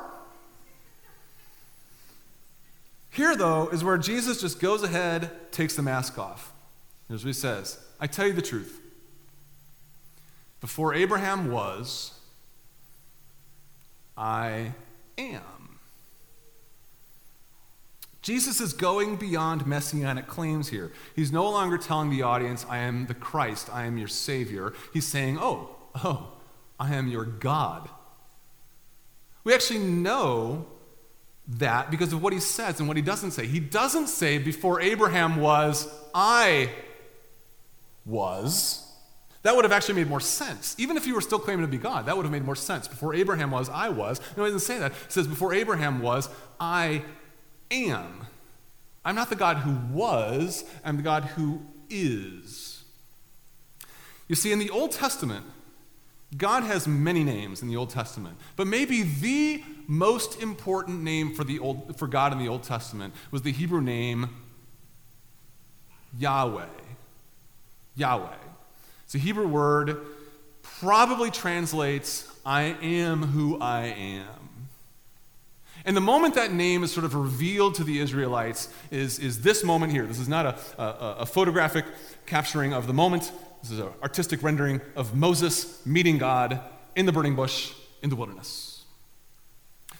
Here, 3.10 3.36
though, 3.36 3.70
is 3.70 3.84
where 3.84 3.98
Jesus 3.98 4.42
just 4.42 4.60
goes 4.60 4.84
ahead, 4.84 5.52
takes 5.52 5.76
the 5.76 5.82
mask 5.82 6.20
off. 6.20 6.54
Here's 7.08 7.24
what 7.24 7.30
he 7.30 7.34
says 7.34 7.80
I 8.00 8.08
tell 8.08 8.28
you 8.28 8.34
the 8.34 8.42
truth. 8.42 8.82
Before 10.60 10.94
Abraham 10.94 11.52
was, 11.52 12.20
I 14.18 14.74
am. 15.18 15.42
Jesus 18.24 18.60
is 18.60 18.74
going 18.74 19.16
beyond 19.16 19.66
messianic 19.66 20.28
claims 20.28 20.68
here. 20.68 20.92
He's 21.16 21.32
no 21.32 21.50
longer 21.50 21.78
telling 21.78 22.10
the 22.10 22.24
audience, 22.24 22.66
I 22.68 22.80
am 22.80 23.06
the 23.06 23.14
Christ, 23.14 23.70
I 23.72 23.86
am 23.86 23.98
your 23.98 24.10
Savior. 24.10 24.74
He's 24.92 25.08
saying, 25.08 25.38
Oh, 25.40 25.76
oh, 26.04 26.34
I 26.80 26.94
am 26.96 27.08
your 27.08 27.24
God. 27.24 27.88
We 29.44 29.54
actually 29.54 29.80
know 29.80 30.66
that 31.48 31.90
because 31.90 32.12
of 32.12 32.22
what 32.22 32.34
he 32.34 32.42
says 32.42 32.80
and 32.80 32.88
what 32.90 32.98
he 32.98 33.04
doesn't 33.04 33.32
say. 33.32 33.46
He 33.46 33.62
doesn't 33.62 34.08
say, 34.08 34.40
Before 34.40 34.82
Abraham 34.82 35.38
was, 35.38 35.88
I 36.14 36.72
was. 38.08 38.84
That 39.44 39.56
would 39.56 39.66
have 39.66 39.72
actually 39.72 39.96
made 39.96 40.10
more 40.10 40.20
sense. 40.20 40.76
Even 40.78 40.98
if 40.98 41.06
you 41.06 41.14
were 41.14 41.22
still 41.22 41.40
claiming 41.40 41.66
to 41.66 41.72
be 41.72 41.78
God, 41.78 42.06
that 42.08 42.18
would 42.18 42.26
have 42.26 42.32
made 42.32 42.44
more 42.44 42.56
sense. 42.56 42.88
Before 42.88 43.14
Abraham 43.14 43.52
was, 43.52 43.70
I 43.70 43.90
was. 43.90 44.20
No, 44.36 44.44
he 44.44 44.52
doesn't 44.52 44.66
say 44.66 44.80
that. 44.80 44.92
He 44.92 44.98
says, 45.12 45.28
Before 45.28 45.54
Abraham 45.54 46.02
was, 46.02 46.30
I 46.60 47.04
am. 47.72 48.28
I'm 49.06 49.16
not 49.16 49.30
the 49.30 49.36
God 49.36 49.58
who 49.58 49.78
was, 49.94 50.66
I'm 50.84 50.98
the 50.98 51.04
God 51.04 51.24
who 51.24 51.62
is. 51.90 52.84
You 54.28 54.36
see, 54.36 54.52
in 54.52 54.60
the 54.60 54.70
Old 54.70 54.92
Testament, 54.92 55.46
God 56.36 56.64
has 56.64 56.88
many 56.88 57.24
names 57.24 57.62
in 57.62 57.70
the 57.70 57.78
Old 57.78 57.90
Testament, 57.90 58.38
but 58.58 58.68
maybe 58.68 59.04
the 59.04 59.64
most 59.88 60.42
important 60.42 61.04
name 61.04 61.34
for, 61.34 61.46
the 61.46 61.60
Old, 61.60 61.98
for 61.98 62.08
God 62.08 62.34
in 62.34 62.40
the 62.40 62.50
Old 62.50 62.64
Testament 62.64 63.14
was 63.32 63.44
the 63.44 63.54
Hebrew 63.54 63.80
name 63.80 64.30
Yahweh. 66.20 66.66
Yahweh. 67.98 68.34
It's 69.04 69.16
a 69.16 69.18
Hebrew 69.18 69.48
word, 69.48 69.98
probably 70.62 71.32
translates, 71.32 72.32
I 72.46 72.78
am 72.82 73.24
who 73.24 73.60
I 73.60 73.88
am. 73.88 74.26
And 75.86 75.96
the 75.96 76.02
moment 76.02 76.36
that 76.36 76.52
name 76.52 76.84
is 76.84 76.92
sort 76.92 77.06
of 77.06 77.16
revealed 77.16 77.76
to 77.76 77.84
the 77.84 78.00
Israelites 78.00 78.70
is, 78.92 79.20
is 79.20 79.42
this 79.42 79.64
moment 79.64 79.92
here. 79.92 80.06
This 80.06 80.20
is 80.20 80.28
not 80.28 80.46
a, 80.46 80.82
a, 80.82 81.16
a 81.20 81.26
photographic 81.26 81.86
capturing 82.26 82.74
of 82.74 82.88
the 82.88 82.94
moment. 82.94 83.32
This 83.62 83.72
is 83.72 83.80
an 83.80 83.90
artistic 84.04 84.44
rendering 84.44 84.82
of 84.96 85.16
Moses 85.16 85.86
meeting 85.86 86.18
God 86.18 86.60
in 86.96 87.06
the 87.06 87.12
burning 87.12 87.36
bush 87.36 87.74
in 88.04 88.10
the 88.10 88.16
wilderness. 88.16 88.84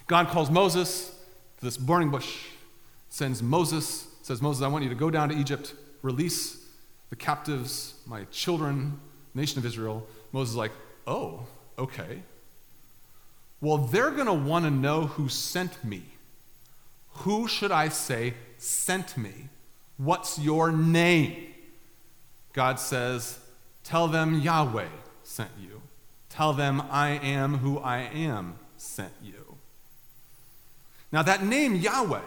God 0.08 0.28
calls 0.28 0.52
Moses 0.52 1.14
to 1.60 1.66
this 1.66 1.78
burning 1.78 2.12
bush, 2.12 2.48
sends 3.10 3.42
Moses, 3.42 4.08
says, 4.24 4.42
Moses, 4.42 4.64
I 4.64 4.68
want 4.68 4.84
you 4.84 4.90
to 4.90 4.96
go 4.96 5.10
down 5.10 5.30
to 5.30 5.36
Egypt, 5.36 5.74
release 6.02 6.67
the 7.10 7.16
captives, 7.16 7.96
my 8.06 8.26
children, 8.26 9.00
nation 9.34 9.60
of 9.60 9.66
Israel. 9.66 10.06
Moses 10.32 10.52
is 10.52 10.58
like, 10.58 10.72
oh, 11.06 11.46
okay. 11.78 12.22
Well, 13.62 13.78
they're 13.78 14.12
going 14.12 14.28
to 14.28 14.34
want 14.34 14.66
to 14.66 14.72
know 14.72 15.08
who 15.08 15.30
sent 15.30 15.84
me. 15.84 16.04
Who 17.22 17.48
should 17.48 17.72
I 17.72 17.90
say 17.90 18.34
sent 18.58 19.18
me? 19.18 19.50
What's 19.98 20.38
your 20.38 20.72
name? 20.72 21.36
God 22.54 22.80
says, 22.80 23.40
Tell 23.84 24.08
them 24.08 24.40
Yahweh 24.42 24.90
sent 25.24 25.52
you. 25.60 25.82
Tell 26.30 26.54
them 26.54 26.84
I 26.92 27.12
am 27.12 27.60
who 27.60 27.80
I 27.80 28.00
am 28.00 28.60
sent 28.76 29.14
you. 29.24 29.58
Now, 31.12 31.24
that 31.24 31.44
name 31.44 31.76
Yahweh 31.76 32.20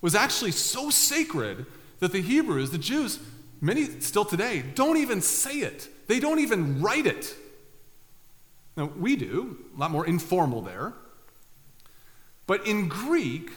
was 0.00 0.14
actually 0.14 0.52
so 0.52 0.90
sacred 0.90 1.66
that 2.00 2.12
the 2.12 2.20
Hebrews, 2.20 2.70
the 2.70 2.78
Jews, 2.78 3.18
many 3.60 3.84
still 4.00 4.24
today, 4.24 4.62
don't 4.74 4.96
even 4.96 5.20
say 5.20 5.58
it. 5.58 5.88
They 6.06 6.20
don't 6.20 6.38
even 6.38 6.80
write 6.80 7.06
it. 7.06 7.34
Now, 8.76 8.92
we 8.98 9.16
do, 9.16 9.56
a 9.74 9.80
lot 9.80 9.90
more 9.90 10.06
informal 10.06 10.60
there. 10.60 10.92
But 12.46 12.66
in 12.66 12.88
Greek, 12.88 13.50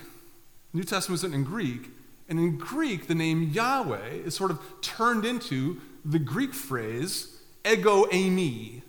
New 0.73 0.83
Testament 0.83 1.23
is 1.23 1.33
in 1.33 1.43
Greek, 1.43 1.89
and 2.27 2.39
in 2.39 2.57
Greek, 2.57 3.07
the 3.07 3.15
name 3.15 3.49
Yahweh 3.51 4.09
is 4.25 4.35
sort 4.35 4.51
of 4.51 4.59
turned 4.81 5.25
into 5.25 5.81
the 6.05 6.19
Greek 6.19 6.53
phrase 6.53 7.39
ego 7.69 8.05
eimi. 8.05 8.81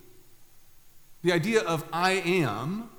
The 1.23 1.33
idea 1.33 1.61
of 1.61 1.85
I 1.93 2.13
am 2.13 2.91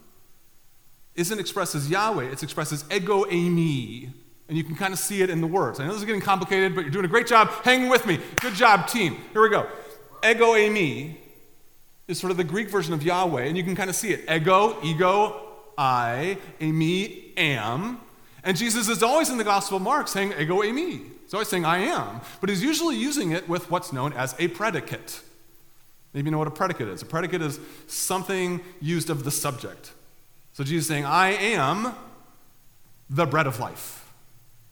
isn't 1.15 1.39
expressed 1.39 1.75
as 1.75 1.89
Yahweh, 1.89 2.25
it's 2.25 2.43
expressed 2.43 2.71
as 2.71 2.85
ego 2.91 3.23
eimi. 3.25 4.09
And 4.51 4.57
you 4.57 4.65
can 4.65 4.75
kind 4.75 4.91
of 4.91 4.99
see 4.99 5.21
it 5.21 5.29
in 5.29 5.39
the 5.39 5.47
words. 5.47 5.79
I 5.79 5.85
know 5.85 5.93
this 5.93 6.01
is 6.01 6.05
getting 6.05 6.19
complicated, 6.19 6.75
but 6.75 6.81
you're 6.81 6.91
doing 6.91 7.05
a 7.05 7.07
great 7.07 7.25
job 7.25 7.47
hanging 7.63 7.87
with 7.87 8.05
me. 8.05 8.19
Good 8.41 8.53
job, 8.53 8.85
team. 8.85 9.15
Here 9.31 9.41
we 9.41 9.47
go. 9.47 9.65
Ego 10.29 10.55
eimi 10.55 11.15
is 12.09 12.19
sort 12.19 12.31
of 12.31 12.37
the 12.37 12.43
Greek 12.43 12.69
version 12.69 12.93
of 12.93 13.01
Yahweh, 13.01 13.43
and 13.43 13.55
you 13.55 13.63
can 13.63 13.77
kind 13.77 13.89
of 13.89 13.95
see 13.95 14.11
it. 14.11 14.29
Ego, 14.29 14.75
ego, 14.83 15.39
I, 15.77 16.37
eimi, 16.59 17.31
am. 17.37 18.01
And 18.43 18.57
Jesus 18.57 18.89
is 18.89 19.01
always 19.01 19.29
in 19.29 19.37
the 19.37 19.45
Gospel 19.45 19.77
of 19.77 19.83
Mark 19.83 20.09
saying 20.09 20.33
ego 20.37 20.57
eimi. 20.63 20.99
He's 21.23 21.33
always 21.33 21.47
saying 21.47 21.63
I 21.63 21.77
am, 21.85 22.19
but 22.41 22.49
he's 22.49 22.61
usually 22.61 22.97
using 22.97 23.31
it 23.31 23.47
with 23.47 23.71
what's 23.71 23.93
known 23.93 24.11
as 24.11 24.35
a 24.37 24.49
predicate. 24.49 25.21
Maybe 26.13 26.25
you 26.25 26.31
know 26.31 26.39
what 26.39 26.49
a 26.49 26.51
predicate 26.51 26.89
is. 26.89 27.01
A 27.01 27.05
predicate 27.05 27.41
is 27.41 27.57
something 27.87 28.59
used 28.81 29.09
of 29.09 29.23
the 29.23 29.31
subject. 29.31 29.93
So 30.51 30.65
Jesus 30.65 30.83
is 30.83 30.87
saying, 30.89 31.05
I 31.05 31.29
am 31.35 31.95
the 33.09 33.25
bread 33.25 33.47
of 33.47 33.57
life. 33.57 34.00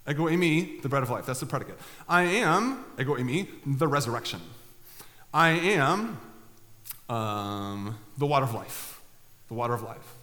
Ego 0.09 0.27
eimi, 0.27 0.81
the 0.81 0.89
bread 0.89 1.03
of 1.03 1.09
life. 1.09 1.25
That's 1.25 1.39
the 1.39 1.45
predicate. 1.45 1.77
I 2.07 2.23
am, 2.23 2.85
ego 2.99 3.15
eimi, 3.15 3.47
the 3.65 3.87
resurrection. 3.87 4.41
I 5.33 5.49
am 5.49 6.19
um, 7.07 7.97
the 8.17 8.25
water 8.25 8.45
of 8.45 8.53
life. 8.53 9.01
The 9.49 9.53
water 9.53 9.73
of 9.73 9.83
life. 9.83 10.15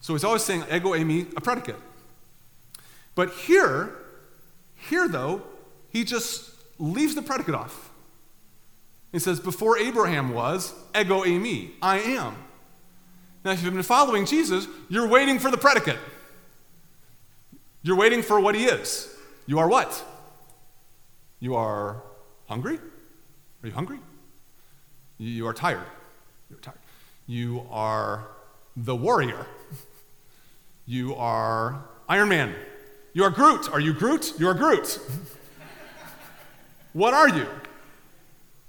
So 0.00 0.14
he's 0.14 0.24
always 0.24 0.42
saying 0.42 0.64
ego 0.72 0.90
eimi, 0.90 1.32
a 1.36 1.40
predicate. 1.40 1.76
But 3.14 3.32
here, 3.32 3.94
here 4.74 5.06
though, 5.08 5.42
he 5.90 6.04
just 6.04 6.50
leaves 6.78 7.14
the 7.14 7.22
predicate 7.22 7.54
off. 7.54 7.90
He 9.12 9.18
says, 9.18 9.38
Before 9.38 9.78
Abraham 9.78 10.32
was, 10.32 10.74
ego 10.98 11.22
eimi, 11.22 11.72
I 11.80 11.98
am. 11.98 12.34
Now, 13.44 13.52
if 13.52 13.62
you've 13.62 13.74
been 13.74 13.82
following 13.82 14.24
Jesus, 14.24 14.66
you're 14.88 15.08
waiting 15.08 15.38
for 15.38 15.50
the 15.50 15.56
predicate. 15.58 15.98
You're 17.82 17.96
waiting 17.96 18.22
for 18.22 18.40
what 18.40 18.54
he 18.54 18.64
is. 18.64 19.11
You 19.46 19.58
are 19.58 19.68
what? 19.68 20.04
You 21.40 21.56
are 21.56 22.02
hungry? 22.48 22.78
Are 23.62 23.66
you 23.66 23.72
hungry? 23.72 23.98
You 25.18 25.46
are 25.46 25.52
tired. 25.52 25.86
You're 26.48 26.60
tired. 26.60 26.78
You 27.26 27.66
are 27.70 28.28
the 28.76 28.94
warrior. 28.94 29.46
You 30.86 31.14
are 31.14 31.84
Iron 32.08 32.28
Man. 32.28 32.54
You 33.12 33.24
are 33.24 33.30
Groot. 33.30 33.72
Are 33.72 33.80
you 33.80 33.92
Groot? 33.92 34.34
You 34.38 34.48
are 34.48 34.54
Groot. 34.54 34.98
what 36.92 37.14
are 37.14 37.28
you? 37.28 37.46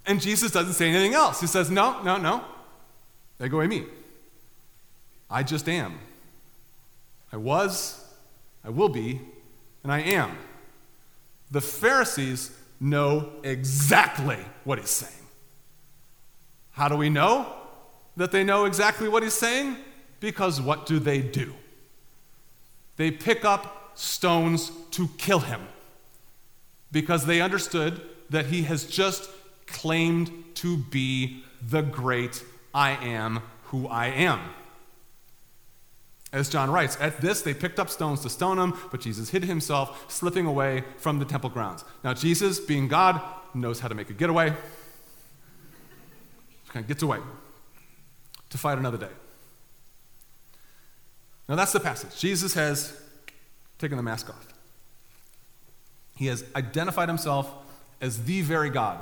And 0.06 0.22
Jesus 0.22 0.52
doesn't 0.52 0.74
say 0.74 0.90
anything 0.90 1.14
else. 1.14 1.40
He 1.40 1.48
says, 1.48 1.72
No, 1.72 2.02
no, 2.04 2.18
no. 2.18 2.44
Ego 3.44 3.60
eimi. 3.60 3.88
I 5.30 5.44
just 5.44 5.68
am. 5.68 6.00
I 7.32 7.38
was, 7.38 8.06
I 8.64 8.70
will 8.70 8.90
be, 8.90 9.20
and 9.82 9.92
I 9.92 10.00
am. 10.02 10.38
The 11.54 11.62
Pharisees 11.62 12.50
know 12.80 13.30
exactly 13.44 14.40
what 14.64 14.80
he's 14.80 14.90
saying. 14.90 15.28
How 16.72 16.90
do 16.90 16.98
we 16.98 17.10
know 17.10 17.46
that 18.18 18.32
they 18.32 18.44
know 18.44 18.66
exactly 18.66 19.08
what 19.08 19.22
he's 19.22 19.36
saying? 19.36 19.78
Because 20.20 20.60
what 20.60 20.88
do 20.88 20.98
they 20.98 21.22
do? 21.22 21.54
They 22.98 23.12
pick 23.12 23.46
up 23.46 23.92
stones 23.94 24.72
to 24.92 25.08
kill 25.20 25.42
him 25.42 25.62
because 26.92 27.28
they 27.28 27.40
understood 27.40 28.02
that 28.32 28.48
he 28.48 28.64
has 28.64 28.88
just 28.88 29.30
claimed 29.68 30.32
to 30.56 30.78
be 30.78 31.44
the 31.62 31.84
great 31.84 32.44
I 32.74 32.92
am 32.94 33.42
who 33.66 33.88
I 33.88 34.08
am. 34.08 34.40
As 36.34 36.50
John 36.50 36.72
writes, 36.72 36.98
at 37.00 37.22
this 37.22 37.44
they 37.44 37.54
picked 37.54 37.80
up 37.80 37.90
stones 37.90 38.22
to 38.22 38.30
stone 38.30 38.58
him, 38.58 38.74
but 38.92 39.00
Jesus 39.00 39.30
hid 39.30 39.44
himself, 39.44 40.12
slipping 40.12 40.48
away 40.48 40.84
from 40.98 41.20
the 41.20 41.26
temple 41.26 41.52
grounds. 41.52 41.86
Now, 42.04 42.16
Jesus, 42.16 42.60
being 42.60 42.88
God, 42.88 43.22
knows 43.54 43.80
how 43.80 43.88
to 43.88 43.96
make 43.96 44.10
a 44.10 44.14
getaway. 44.14 44.50
Kind 46.70 46.84
of 46.84 46.88
gets 46.88 47.04
away 47.04 47.20
to 48.50 48.58
fight 48.58 48.80
another 48.80 48.98
day. 48.98 49.12
Now, 51.48 51.56
that's 51.56 51.72
the 51.72 51.80
passage. 51.80 52.20
Jesus 52.20 52.56
has 52.56 53.00
taken 53.78 53.98
the 53.98 54.04
mask 54.04 54.30
off. 54.30 54.48
He 56.16 56.28
has 56.28 56.44
identified 56.56 57.10
himself 57.10 57.52
as 58.02 58.24
the 58.26 58.42
very 58.42 58.72
God 58.72 59.00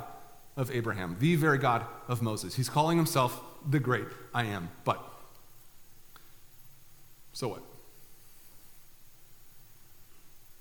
of 0.58 0.70
Abraham, 0.72 1.16
the 1.20 1.36
very 1.36 1.58
God 1.58 1.86
of 2.10 2.22
Moses. 2.22 2.56
He's 2.56 2.70
calling 2.70 2.98
himself 2.98 3.42
the 3.70 3.80
great 3.80 4.08
I 4.34 4.46
am. 4.46 4.70
But, 4.84 5.02
so 7.34 7.48
what? 7.48 7.64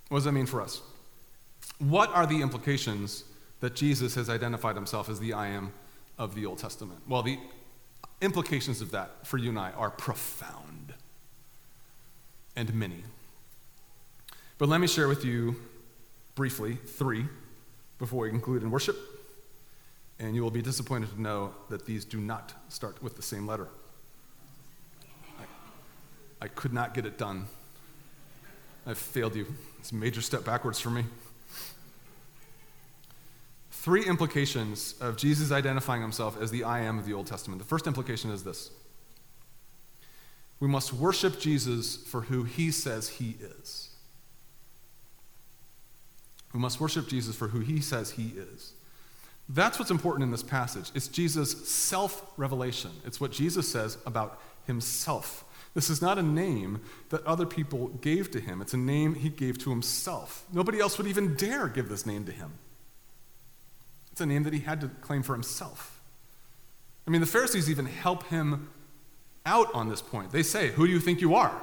What 0.09 0.19
does 0.19 0.25
that 0.25 0.33
mean 0.33 0.47
for 0.47 0.61
us? 0.61 0.81
What 1.79 2.11
are 2.11 2.27
the 2.27 2.43
implications 2.43 3.25
that 3.61 3.75
Jesus 3.75 4.15
has 4.15 4.29
identified 4.29 4.75
himself 4.75 5.09
as 5.09 5.21
the 5.21 5.33
I 5.33 5.49
am 5.49 5.73
of 6.19 6.35
the 6.35 6.47
Old 6.47 6.59
Testament? 6.59 7.01
Well, 7.09 7.23
the 7.23 7.39
implications 8.21 8.81
of 8.81 8.91
that 8.91 9.27
for 9.27 9.39
you 9.39 9.51
and 9.51 9.59
I 9.59 9.71
are 9.73 9.91
profound 9.91 10.95
and 12.57 12.75
many. 12.75 13.05
But 14.59 14.69
let 14.69 14.81
me 14.81 14.87
share 14.87 15.09
with 15.09 15.25
you 15.25 15.57
briefly 16.35 16.75
three 16.75 17.27
before 17.99 18.25
we 18.25 18.31
conclude 18.31 18.63
in 18.63 18.71
worship. 18.71 18.97
And 20.19 20.35
you 20.35 20.43
will 20.43 20.51
be 20.51 20.61
disappointed 20.61 21.11
to 21.11 21.21
know 21.21 21.55
that 21.71 21.87
these 21.87 22.05
do 22.05 22.21
not 22.21 22.53
start 22.69 23.03
with 23.03 23.17
the 23.17 23.23
same 23.23 23.47
letter. 23.47 23.69
I, 26.41 26.49
could 26.49 26.73
not 26.73 26.95
get 26.95 27.07
it 27.07 27.19
done. 27.19 27.47
I've 28.87 28.99
failed 28.99 29.37
you. 29.37 29.47
It's 29.79 29.93
a 29.93 29.95
major 29.95 30.21
step 30.21 30.45
backwards 30.45 30.81
for 30.81 30.91
me. 30.91 31.05
Three 33.71 34.05
implications 34.05 34.95
of 35.01 35.17
Jesus 35.17 35.53
identifying 35.53 36.03
himself 36.03 36.41
as 36.41 36.51
the 36.51 36.65
I 36.65 36.81
am 36.81 36.99
of 36.99 37.07
the 37.07 37.15
Old 37.15 37.27
Testament. 37.27 37.61
The 37.61 37.69
first 37.69 37.87
implication 37.87 38.31
is 38.31 38.45
this 38.45 38.71
we 40.61 40.69
must 40.69 40.93
worship 40.93 41.41
Jesus 41.41 41.97
for 41.97 42.21
who 42.23 42.45
he 42.45 42.71
says 42.71 43.09
he 43.09 43.37
is. 43.41 43.89
We 46.53 46.61
must 46.61 46.81
worship 46.81 47.09
Jesus 47.09 47.35
for 47.35 47.49
who 47.49 47.61
he 47.61 47.81
says 47.81 48.13
he 48.13 48.35
is. 48.37 48.75
That's 49.49 49.79
what's 49.79 49.91
important 49.91 50.25
in 50.25 50.31
this 50.31 50.43
passage. 50.43 50.91
It's 50.95 51.09
Jesus' 51.09 51.69
self 51.69 52.31
revelation. 52.37 52.91
It's 53.05 53.21
what 53.21 53.33
Jesus 53.33 53.71
says 53.71 53.99
about 54.05 54.41
himself. 54.67 55.45
This 55.75 55.89
is 55.89 56.03
not 56.03 56.19
a 56.19 56.23
name 56.23 56.81
that 57.11 57.25
other 57.25 57.47
people 57.47 57.89
gave 57.89 58.31
to 58.33 58.41
him, 58.41 58.61
it's 58.61 58.75
a 58.75 58.79
name 58.79 59.15
he 59.15 59.29
gave 59.29 59.59
to 59.59 59.71
himself. 59.71 60.45
Nobody 60.53 60.81
else 60.81 60.99
would 60.99 61.07
even 61.07 61.35
dare 61.35 61.69
give 61.69 61.89
this 61.89 62.07
name 62.07 62.25
to 62.27 62.33
him. 62.33 62.53
It's 64.13 64.21
a 64.21 64.27
name 64.27 64.43
that 64.43 64.53
he 64.53 64.61
had 64.61 64.81
to 64.81 64.89
claim 64.89 65.23
for 65.23 65.33
himself. 65.33 66.01
I 67.07 67.11
mean, 67.11 67.21
the 67.21 67.27
Pharisees 67.27 67.71
even 67.71 67.87
help 67.87 68.25
him 68.25 68.69
out 69.47 69.73
on 69.75 69.89
this 69.89 70.03
point. 70.03 70.33
They 70.33 70.43
say, 70.43 70.69
Who 70.69 70.87
do 70.87 70.93
you 70.93 71.01
think 71.01 71.21
you 71.21 71.35
are? 71.35 71.61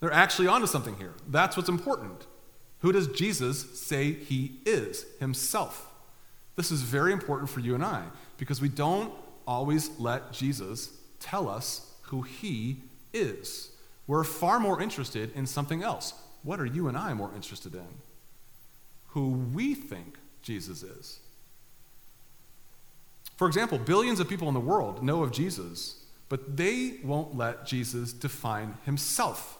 They're 0.00 0.12
actually 0.12 0.48
onto 0.48 0.66
something 0.66 0.96
here. 0.96 1.14
That's 1.28 1.56
what's 1.56 1.68
important. 1.68 2.26
Who 2.80 2.92
does 2.92 3.08
Jesus 3.08 3.80
say 3.80 4.12
he 4.12 4.58
is 4.66 5.06
himself? 5.18 5.90
This 6.56 6.70
is 6.70 6.82
very 6.82 7.12
important 7.12 7.48
for 7.48 7.60
you 7.60 7.74
and 7.74 7.84
I 7.84 8.04
because 8.36 8.60
we 8.60 8.68
don't 8.68 9.12
always 9.46 9.98
let 9.98 10.32
Jesus 10.32 10.90
tell 11.20 11.48
us 11.48 11.90
who 12.02 12.22
he 12.22 12.82
is. 13.14 13.70
We're 14.06 14.24
far 14.24 14.60
more 14.60 14.82
interested 14.82 15.32
in 15.34 15.46
something 15.46 15.82
else. 15.82 16.12
What 16.42 16.60
are 16.60 16.66
you 16.66 16.88
and 16.88 16.96
I 16.96 17.14
more 17.14 17.30
interested 17.34 17.74
in? 17.74 17.86
Who 19.08 19.30
we 19.30 19.74
think 19.74 20.18
Jesus 20.42 20.82
is. 20.82 21.20
For 23.36 23.46
example, 23.46 23.78
billions 23.78 24.20
of 24.20 24.28
people 24.28 24.48
in 24.48 24.54
the 24.54 24.60
world 24.60 25.02
know 25.02 25.22
of 25.22 25.32
Jesus, 25.32 26.04
but 26.28 26.56
they 26.56 26.98
won't 27.02 27.36
let 27.36 27.66
Jesus 27.66 28.12
define 28.12 28.76
himself. 28.84 29.58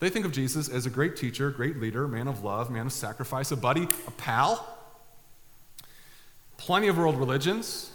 They 0.00 0.10
think 0.10 0.24
of 0.24 0.32
Jesus 0.32 0.68
as 0.68 0.86
a 0.86 0.90
great 0.90 1.16
teacher, 1.16 1.50
great 1.50 1.78
leader, 1.78 2.08
man 2.08 2.28
of 2.28 2.42
love, 2.44 2.70
man 2.70 2.86
of 2.86 2.92
sacrifice, 2.92 3.50
a 3.50 3.56
buddy, 3.56 3.88
a 4.06 4.10
pal. 4.12 4.78
Plenty 6.56 6.88
of 6.88 6.98
world 6.98 7.16
religions, 7.16 7.90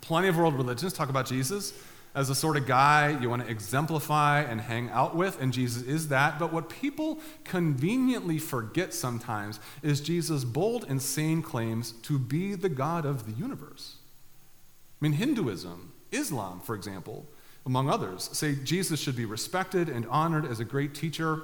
plenty 0.00 0.28
of 0.28 0.36
world 0.36 0.54
religions 0.54 0.92
talk 0.92 1.10
about 1.10 1.26
Jesus 1.26 1.74
as 2.14 2.28
the 2.28 2.34
sort 2.34 2.56
of 2.56 2.66
guy 2.66 3.16
you 3.20 3.30
want 3.30 3.44
to 3.44 3.50
exemplify 3.50 4.40
and 4.40 4.60
hang 4.60 4.90
out 4.90 5.14
with, 5.14 5.40
and 5.40 5.52
Jesus 5.52 5.82
is 5.82 6.08
that. 6.08 6.38
But 6.38 6.52
what 6.52 6.68
people 6.68 7.18
conveniently 7.44 8.38
forget 8.38 8.92
sometimes 8.92 9.60
is 9.82 10.00
Jesus' 10.00 10.44
bold, 10.44 10.84
insane 10.88 11.42
claims 11.42 11.92
to 12.02 12.18
be 12.18 12.54
the 12.54 12.68
God 12.68 13.06
of 13.06 13.26
the 13.26 13.40
universe. 13.40 13.96
I 15.00 15.04
mean, 15.04 15.12
Hinduism, 15.12 15.92
Islam, 16.10 16.60
for 16.60 16.74
example, 16.74 17.26
among 17.64 17.88
others, 17.88 18.28
say 18.32 18.54
Jesus 18.54 19.00
should 19.00 19.16
be 19.16 19.24
respected 19.24 19.88
and 19.88 20.06
honored 20.06 20.46
as 20.46 20.60
a 20.60 20.64
great 20.64 20.94
teacher 20.94 21.42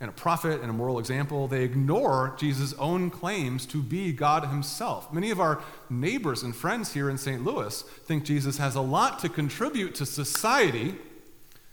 and 0.00 0.08
a 0.08 0.12
prophet 0.12 0.60
and 0.60 0.70
a 0.70 0.72
moral 0.72 0.98
example, 1.00 1.48
they 1.48 1.64
ignore 1.64 2.36
Jesus' 2.38 2.72
own 2.74 3.10
claims 3.10 3.66
to 3.66 3.82
be 3.82 4.12
God 4.12 4.44
himself. 4.46 5.12
Many 5.12 5.30
of 5.30 5.40
our 5.40 5.60
neighbors 5.90 6.44
and 6.44 6.54
friends 6.54 6.94
here 6.94 7.10
in 7.10 7.18
St. 7.18 7.44
Louis 7.44 7.82
think 7.82 8.24
Jesus 8.24 8.58
has 8.58 8.76
a 8.76 8.80
lot 8.80 9.18
to 9.20 9.28
contribute 9.28 9.96
to 9.96 10.06
society 10.06 10.94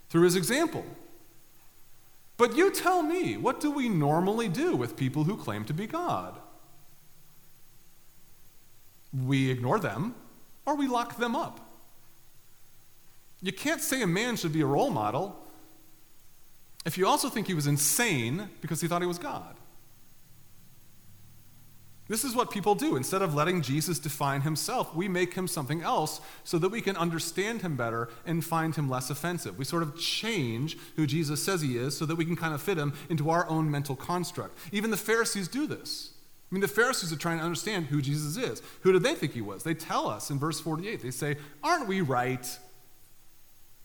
through 0.08 0.22
his 0.22 0.34
example. 0.34 0.84
But 2.36 2.56
you 2.56 2.72
tell 2.72 3.02
me, 3.02 3.36
what 3.36 3.60
do 3.60 3.70
we 3.70 3.88
normally 3.88 4.48
do 4.48 4.74
with 4.74 4.96
people 4.96 5.24
who 5.24 5.36
claim 5.36 5.64
to 5.64 5.72
be 5.72 5.86
God? 5.86 6.36
We 9.24 9.50
ignore 9.50 9.78
them 9.78 10.16
or 10.66 10.74
we 10.74 10.88
lock 10.88 11.16
them 11.16 11.36
up. 11.36 11.60
You 13.40 13.52
can't 13.52 13.80
say 13.80 14.02
a 14.02 14.06
man 14.06 14.36
should 14.36 14.52
be 14.52 14.62
a 14.62 14.66
role 14.66 14.90
model 14.90 15.45
if 16.86 16.96
you 16.96 17.06
also 17.06 17.28
think 17.28 17.48
he 17.48 17.54
was 17.54 17.66
insane 17.66 18.48
because 18.62 18.80
he 18.80 18.88
thought 18.88 19.02
he 19.02 19.08
was 19.08 19.18
God. 19.18 19.56
This 22.08 22.22
is 22.22 22.36
what 22.36 22.52
people 22.52 22.76
do. 22.76 22.94
Instead 22.94 23.20
of 23.20 23.34
letting 23.34 23.62
Jesus 23.62 23.98
define 23.98 24.42
himself, 24.42 24.94
we 24.94 25.08
make 25.08 25.34
him 25.34 25.48
something 25.48 25.82
else 25.82 26.20
so 26.44 26.56
that 26.58 26.68
we 26.68 26.80
can 26.80 26.96
understand 26.96 27.62
him 27.62 27.76
better 27.76 28.08
and 28.24 28.44
find 28.44 28.76
him 28.76 28.88
less 28.88 29.10
offensive. 29.10 29.58
We 29.58 29.64
sort 29.64 29.82
of 29.82 29.98
change 29.98 30.78
who 30.94 31.08
Jesus 31.08 31.42
says 31.42 31.60
he 31.60 31.76
is 31.76 31.96
so 31.96 32.06
that 32.06 32.14
we 32.14 32.24
can 32.24 32.36
kind 32.36 32.54
of 32.54 32.62
fit 32.62 32.78
him 32.78 32.92
into 33.10 33.28
our 33.30 33.48
own 33.48 33.68
mental 33.68 33.96
construct. 33.96 34.56
Even 34.70 34.92
the 34.92 34.96
Pharisees 34.96 35.48
do 35.48 35.66
this. 35.66 36.12
I 36.50 36.54
mean, 36.54 36.62
the 36.62 36.68
Pharisees 36.68 37.12
are 37.12 37.16
trying 37.16 37.38
to 37.38 37.44
understand 37.44 37.86
who 37.86 38.00
Jesus 38.00 38.36
is. 38.36 38.62
Who 38.82 38.92
do 38.92 39.00
they 39.00 39.16
think 39.16 39.32
he 39.32 39.40
was? 39.40 39.64
They 39.64 39.74
tell 39.74 40.08
us 40.08 40.30
in 40.30 40.38
verse 40.38 40.60
48, 40.60 41.02
they 41.02 41.10
say, 41.10 41.38
Aren't 41.64 41.88
we 41.88 42.02
right? 42.02 42.46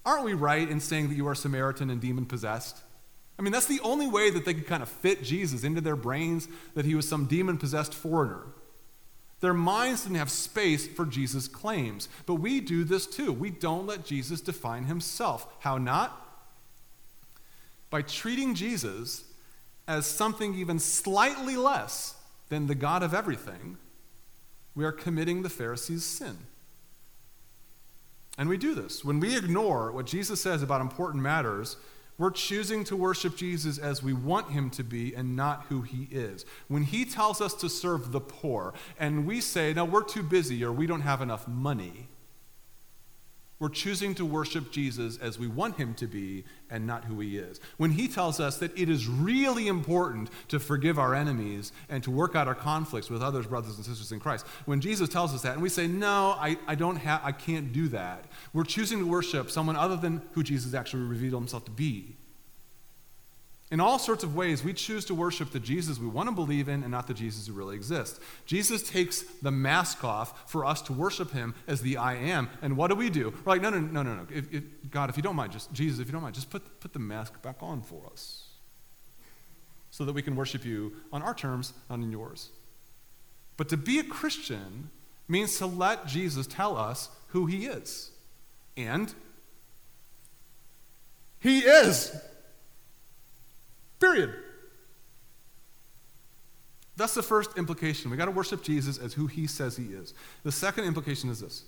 Aren't 0.05 0.25
we 0.25 0.35
right 0.35 0.69
in 0.69 0.79
saying 0.79 1.09
that 1.09 1.15
you 1.15 1.27
are 1.27 1.33
Samaritan 1.33 1.89
and 1.89 1.99
demon 1.99 2.27
possessed? 2.27 2.77
I 3.39 3.41
mean, 3.41 3.51
that's 3.51 3.65
the 3.65 3.79
only 3.81 4.07
way 4.07 4.29
that 4.29 4.45
they 4.45 4.53
could 4.53 4.67
kind 4.67 4.83
of 4.83 4.89
fit 4.89 5.23
Jesus 5.23 5.63
into 5.63 5.81
their 5.81 5.95
brains 5.95 6.47
that 6.75 6.85
he 6.85 6.95
was 6.95 7.07
some 7.07 7.25
demon 7.25 7.57
possessed 7.57 7.93
foreigner. 7.93 8.43
Their 9.39 9.53
minds 9.55 10.03
didn't 10.03 10.17
have 10.17 10.29
space 10.29 10.87
for 10.87 11.05
Jesus' 11.05 11.47
claims. 11.47 12.07
But 12.27 12.35
we 12.35 12.61
do 12.61 12.83
this 12.83 13.07
too. 13.07 13.33
We 13.33 13.49
don't 13.49 13.87
let 13.87 14.05
Jesus 14.05 14.39
define 14.39 14.83
himself. 14.83 15.47
How 15.59 15.77
not? 15.79 16.17
By 17.89 18.03
treating 18.03 18.53
Jesus 18.53 19.23
as 19.87 20.05
something 20.05 20.53
even 20.53 20.77
slightly 20.77 21.57
less 21.57 22.15
than 22.49 22.67
the 22.67 22.75
God 22.75 23.01
of 23.01 23.13
everything, 23.13 23.77
we 24.75 24.85
are 24.85 24.91
committing 24.91 25.41
the 25.41 25.49
Pharisees' 25.49 26.05
sin. 26.05 26.37
And 28.37 28.47
we 28.47 28.57
do 28.57 28.75
this. 28.75 29.03
When 29.03 29.19
we 29.19 29.35
ignore 29.35 29.91
what 29.91 30.05
Jesus 30.05 30.41
says 30.41 30.61
about 30.63 30.81
important 30.81 31.23
matters, 31.23 31.77
we're 32.17 32.31
choosing 32.31 32.83
to 32.85 32.95
worship 32.95 33.35
Jesus 33.35 33.77
as 33.77 34.03
we 34.03 34.13
want 34.13 34.51
him 34.51 34.69
to 34.71 34.83
be 34.83 35.13
and 35.15 35.35
not 35.35 35.65
who 35.69 35.81
he 35.81 36.07
is. 36.11 36.45
When 36.67 36.83
he 36.83 37.05
tells 37.05 37.41
us 37.41 37.53
to 37.55 37.69
serve 37.69 38.11
the 38.11 38.21
poor 38.21 38.73
and 38.99 39.25
we 39.25 39.41
say, 39.41 39.73
no, 39.73 39.85
we're 39.85 40.03
too 40.03 40.23
busy 40.23 40.63
or 40.63 40.71
we 40.71 40.87
don't 40.87 41.01
have 41.01 41.21
enough 41.21 41.47
money, 41.47 42.09
we're 43.61 43.69
choosing 43.69 44.15
to 44.15 44.25
worship 44.25 44.71
Jesus 44.71 45.19
as 45.19 45.37
we 45.37 45.47
want 45.47 45.75
him 45.75 45.93
to 45.93 46.07
be 46.07 46.43
and 46.71 46.87
not 46.87 47.05
who 47.05 47.19
he 47.19 47.37
is. 47.37 47.59
When 47.77 47.91
he 47.91 48.07
tells 48.07 48.39
us 48.39 48.57
that 48.57 48.75
it 48.75 48.89
is 48.89 49.07
really 49.07 49.67
important 49.67 50.31
to 50.47 50.59
forgive 50.59 50.97
our 50.97 51.13
enemies 51.13 51.71
and 51.87 52.03
to 52.03 52.09
work 52.09 52.35
out 52.35 52.47
our 52.47 52.55
conflicts 52.55 53.11
with 53.11 53.21
others, 53.21 53.45
brothers 53.45 53.75
and 53.75 53.85
sisters 53.85 54.11
in 54.11 54.19
Christ, 54.19 54.47
when 54.65 54.81
Jesus 54.81 55.09
tells 55.09 55.31
us 55.35 55.43
that 55.43 55.53
and 55.53 55.61
we 55.61 55.69
say, 55.69 55.85
no, 55.85 56.35
I, 56.39 56.57
I 56.65 56.73
don't 56.73 56.95
have, 56.95 57.21
I 57.23 57.33
can't 57.33 57.71
do 57.71 57.87
that, 57.89 58.25
we're 58.51 58.63
choosing 58.63 58.97
to 58.97 59.05
worship 59.05 59.51
someone 59.51 59.75
other 59.75 59.95
than 59.95 60.23
who 60.31 60.41
Jesus 60.41 60.73
actually 60.73 61.03
revealed 61.03 61.39
himself 61.39 61.63
to 61.65 61.71
be. 61.71 62.15
In 63.71 63.79
all 63.79 63.97
sorts 63.97 64.25
of 64.25 64.35
ways, 64.35 64.65
we 64.65 64.73
choose 64.73 65.05
to 65.05 65.15
worship 65.15 65.51
the 65.51 65.59
Jesus 65.59 65.97
we 65.97 66.07
want 66.07 66.27
to 66.27 66.35
believe 66.35 66.67
in 66.67 66.83
and 66.83 66.91
not 66.91 67.07
the 67.07 67.13
Jesus 67.13 67.47
who 67.47 67.53
really 67.53 67.77
exists. 67.77 68.19
Jesus 68.45 68.83
takes 68.83 69.21
the 69.21 69.49
mask 69.49 70.03
off 70.03 70.51
for 70.51 70.65
us 70.65 70.81
to 70.83 70.93
worship 70.93 71.31
him 71.31 71.55
as 71.67 71.81
the 71.81 71.95
I 71.95 72.15
am. 72.15 72.49
And 72.61 72.75
what 72.75 72.89
do 72.89 72.95
we 72.95 73.09
do? 73.09 73.33
We're 73.45 73.53
like, 73.53 73.61
no, 73.61 73.69
no, 73.69 73.79
no, 73.79 74.03
no, 74.03 74.15
no. 74.15 74.27
If, 74.29 74.53
if, 74.53 74.63
God, 74.91 75.09
if 75.09 75.15
you 75.15 75.23
don't 75.23 75.37
mind, 75.37 75.53
just, 75.53 75.71
Jesus, 75.71 75.99
if 75.99 76.07
you 76.07 76.11
don't 76.11 76.21
mind, 76.21 76.35
just 76.35 76.49
put, 76.49 76.81
put 76.81 76.91
the 76.91 76.99
mask 76.99 77.41
back 77.41 77.57
on 77.61 77.81
for 77.81 78.05
us 78.11 78.49
so 79.89 80.03
that 80.03 80.11
we 80.11 80.21
can 80.21 80.35
worship 80.35 80.65
you 80.65 80.91
on 81.13 81.21
our 81.21 81.33
terms, 81.33 81.71
not 81.89 81.99
in 81.99 82.11
yours. 82.11 82.49
But 83.55 83.69
to 83.69 83.77
be 83.77 83.99
a 83.99 84.03
Christian 84.03 84.89
means 85.29 85.57
to 85.59 85.65
let 85.65 86.07
Jesus 86.07 86.45
tell 86.45 86.75
us 86.75 87.07
who 87.27 87.45
he 87.45 87.67
is. 87.67 88.11
And 88.75 89.13
he 91.39 91.59
is. 91.59 92.13
Period. 94.01 94.33
That's 96.97 97.13
the 97.13 97.23
first 97.23 97.57
implication. 97.57 98.11
We 98.11 98.17
got 98.17 98.25
to 98.25 98.31
worship 98.31 98.63
Jesus 98.63 98.97
as 98.97 99.13
who 99.13 99.27
he 99.27 99.47
says 99.47 99.77
he 99.77 99.85
is. 99.85 100.13
The 100.43 100.51
second 100.51 100.83
implication 100.83 101.29
is 101.29 101.39
this 101.39 101.63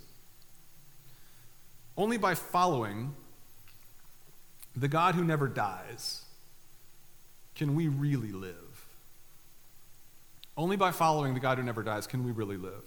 only 1.95 2.17
by 2.17 2.35
following 2.35 3.13
the 4.75 4.87
God 4.87 5.15
who 5.15 5.23
never 5.23 5.47
dies 5.47 6.25
can 7.55 7.75
we 7.75 7.87
really 7.87 8.31
live. 8.31 8.87
Only 10.57 10.75
by 10.75 10.91
following 10.91 11.33
the 11.35 11.39
God 11.39 11.57
who 11.59 11.63
never 11.63 11.83
dies 11.83 12.07
can 12.07 12.23
we 12.23 12.31
really 12.31 12.57
live. 12.57 12.83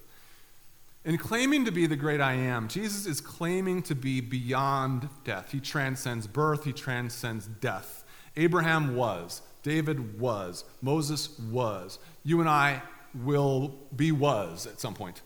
In 1.05 1.19
claiming 1.19 1.65
to 1.65 1.71
be 1.71 1.87
the 1.87 1.95
great 1.95 2.21
I 2.21 2.33
am, 2.33 2.67
Jesus 2.67 3.07
is 3.07 3.21
claiming 3.21 3.83
to 3.85 3.95
be 3.95 4.21
beyond 4.21 5.09
death. 5.25 5.53
He 5.53 5.61
transcends 5.61 6.27
birth, 6.27 6.65
he 6.65 6.73
transcends 6.73 7.47
death. 7.47 8.05
Abraham 8.37 8.95
was, 8.95 9.43
David 9.63 10.21
was, 10.21 10.65
Moses 10.83 11.39
was. 11.39 11.99
You 12.23 12.41
and 12.41 12.49
I 12.49 12.83
will 13.15 13.75
be 13.95 14.13
was 14.13 14.67
at 14.67 14.81
some 14.81 14.95
point. 14.95 15.23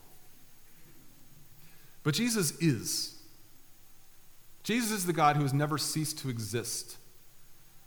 But 2.03 2.15
Jesus 2.15 2.53
is. 2.59 3.17
Jesus 4.63 4.91
is 4.91 5.07
the 5.07 5.13
God 5.13 5.37
who 5.37 5.43
has 5.43 5.53
never 5.53 5.79
ceased 5.79 6.19
to 6.21 6.29
exist. 6.29 6.97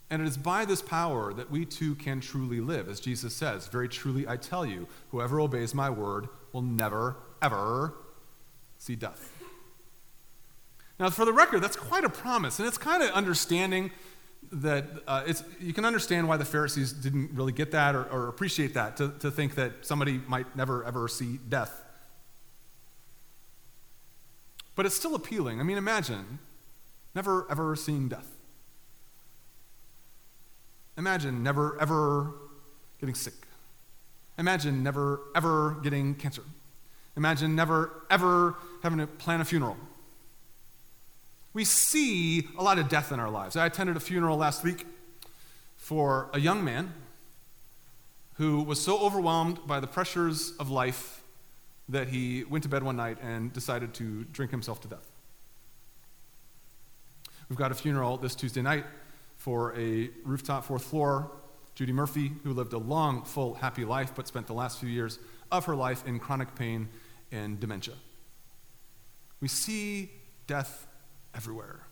And 0.09 0.21
it 0.21 0.27
is 0.27 0.38
by 0.38 0.65
this 0.65 0.81
power 0.81 1.33
that 1.33 1.49
we 1.49 1.65
too 1.65 1.95
can 1.95 2.19
truly 2.19 2.59
live. 2.59 2.88
As 2.88 2.99
Jesus 2.99 3.36
says, 3.36 3.67
Very 3.67 3.88
truly 3.88 4.27
I 4.27 4.38
tell 4.38 4.65
you, 4.65 4.88
whoever 5.09 5.39
obeys 5.39 5.73
my 5.73 5.89
word 5.89 6.27
will 6.51 6.62
never, 6.62 7.15
ever 7.41 7.95
see 8.77 8.95
death. 8.95 9.31
Now, 10.99 11.09
for 11.09 11.25
the 11.25 11.33
record, 11.33 11.62
that's 11.62 11.75
quite 11.75 12.03
a 12.03 12.09
promise, 12.09 12.59
and 12.59 12.67
it's 12.67 12.77
kind 12.77 13.01
of 13.01 13.09
understanding 13.12 13.91
that 14.51 14.86
uh, 15.08 15.23
it's, 15.25 15.43
you 15.60 15.73
can 15.73 15.86
understand 15.86 16.27
why 16.27 16.38
the 16.38 16.45
Pharisees 16.45 16.91
didn't 16.93 17.32
really 17.34 17.51
get 17.51 17.71
that 17.71 17.95
or, 17.95 18.03
or 18.06 18.27
appreciate 18.27 18.73
that, 18.73 18.97
to, 18.97 19.10
to 19.19 19.32
think 19.32 19.56
that 19.56 19.86
somebody 19.86 20.21
might 20.27 20.56
never 20.56 20.84
ever 20.86 21.08
see 21.08 21.39
death. 21.49 21.84
But 24.75 24.86
it's 24.86 24.95
still 24.95 25.15
appealing. 25.15 25.60
I 25.60 25.63
mean, 25.63 25.77
imagine 25.77 26.39
never 27.15 27.45
ever 27.49 27.75
seeing 27.75 28.08
death. 28.08 28.27
Imagine 30.97 31.43
never 31.43 31.79
ever 31.79 32.34
getting 32.99 33.15
sick. 33.15 33.34
Imagine 34.38 34.84
never 34.84 35.21
ever 35.36 35.77
getting 35.84 36.15
cancer. 36.15 36.43
Imagine 37.15 37.56
never 37.56 38.03
ever 38.10 38.56
having 38.82 38.99
to 38.99 39.08
plan 39.08 39.41
a 39.41 39.45
funeral 39.45 39.77
we 41.54 41.63
see 41.63 42.48
a 42.58 42.63
lot 42.63 42.80
of 42.80 42.89
death 42.89 43.12
in 43.12 43.20
our 43.20 43.30
lives. 43.30 43.56
I 43.56 43.66
attended 43.66 43.96
a 43.96 44.00
funeral 44.00 44.38
last 44.38 44.63
week 44.63 44.86
for 45.78 46.30
a 46.34 46.39
young 46.39 46.63
man 46.63 46.94
who 48.36 48.63
was 48.63 48.82
so 48.82 48.98
overwhelmed 48.98 49.60
by 49.68 49.80
the 49.80 49.88
pressures 49.88 50.54
of 50.58 50.72
life 50.72 51.22
that 51.88 52.08
he 52.08 52.44
went 52.46 52.63
to 52.63 52.70
bed 52.70 52.82
one 52.82 52.96
night 52.96 53.18
and 53.22 53.54
decided 53.54 53.94
to 53.94 54.24
drink 54.26 54.50
himself 54.50 54.82
to 54.82 54.88
death. 54.88 55.12
We've 57.50 57.58
got 57.58 57.72
a 57.72 57.76
funeral 57.76 58.18
this 58.18 58.34
Tuesday 58.34 58.62
night 58.62 58.86
for 59.38 59.78
a 59.78 60.10
rooftop 60.24 60.63
fourth 60.63 60.86
floor, 60.86 61.30
Judy 61.76 61.92
Murphy, 61.92 62.32
who 62.44 62.54
lived 62.54 62.74
a 62.74 62.78
long, 62.78 63.24
full, 63.24 63.54
happy 63.54 63.86
life, 63.86 64.13
but 64.16 64.28
spent 64.28 64.48
the 64.48 64.54
last 64.54 64.80
few 64.80 64.89
years 64.89 65.20
of 65.52 65.66
her 65.66 65.76
life 65.76 66.08
in 66.08 66.18
chronic 66.20 66.56
pain 66.56 66.89
and 67.32 67.60
dementia. 67.60 67.96
We 69.42 69.48
see 69.50 70.10
death 70.48 70.88
everywhere. 71.36 71.88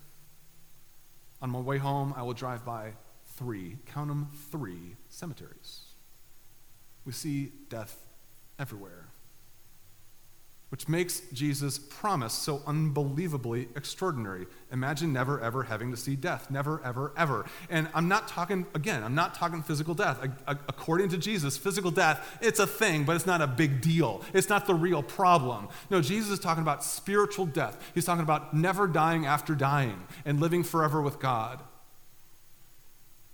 On 1.41 1.49
my 1.49 1.59
way 1.59 1.77
home, 1.77 2.13
I 2.15 2.23
will 2.23 2.33
drive 2.33 2.65
by 2.65 2.93
three, 3.25 3.77
count 3.85 4.09
them, 4.09 4.29
three 4.51 4.95
cemeteries. 5.09 5.81
We 7.05 7.13
see 7.13 7.51
death 7.69 7.97
everywhere. 8.59 9.10
Which 10.71 10.87
makes 10.87 11.19
Jesus' 11.33 11.77
promise 11.77 12.31
so 12.31 12.61
unbelievably 12.65 13.67
extraordinary. 13.75 14.47
Imagine 14.71 15.11
never 15.11 15.41
ever 15.41 15.63
having 15.63 15.91
to 15.91 15.97
see 15.97 16.15
death. 16.15 16.49
Never, 16.49 16.81
ever, 16.85 17.11
ever. 17.17 17.45
And 17.69 17.89
I'm 17.93 18.07
not 18.07 18.29
talking, 18.29 18.65
again, 18.73 19.03
I'm 19.03 19.13
not 19.13 19.35
talking 19.35 19.61
physical 19.63 19.93
death. 19.93 20.25
According 20.47 21.09
to 21.09 21.17
Jesus, 21.17 21.57
physical 21.57 21.91
death, 21.91 22.39
it's 22.41 22.59
a 22.59 22.65
thing, 22.65 23.03
but 23.03 23.17
it's 23.17 23.25
not 23.25 23.41
a 23.41 23.47
big 23.47 23.81
deal. 23.81 24.23
It's 24.33 24.47
not 24.47 24.65
the 24.65 24.73
real 24.73 25.03
problem. 25.03 25.67
No, 25.89 26.01
Jesus 26.01 26.31
is 26.31 26.39
talking 26.39 26.63
about 26.63 26.85
spiritual 26.85 27.47
death. 27.47 27.91
He's 27.93 28.05
talking 28.05 28.23
about 28.23 28.53
never 28.53 28.87
dying 28.87 29.25
after 29.25 29.55
dying 29.55 30.01
and 30.23 30.39
living 30.39 30.63
forever 30.63 31.01
with 31.01 31.19
God. 31.19 31.61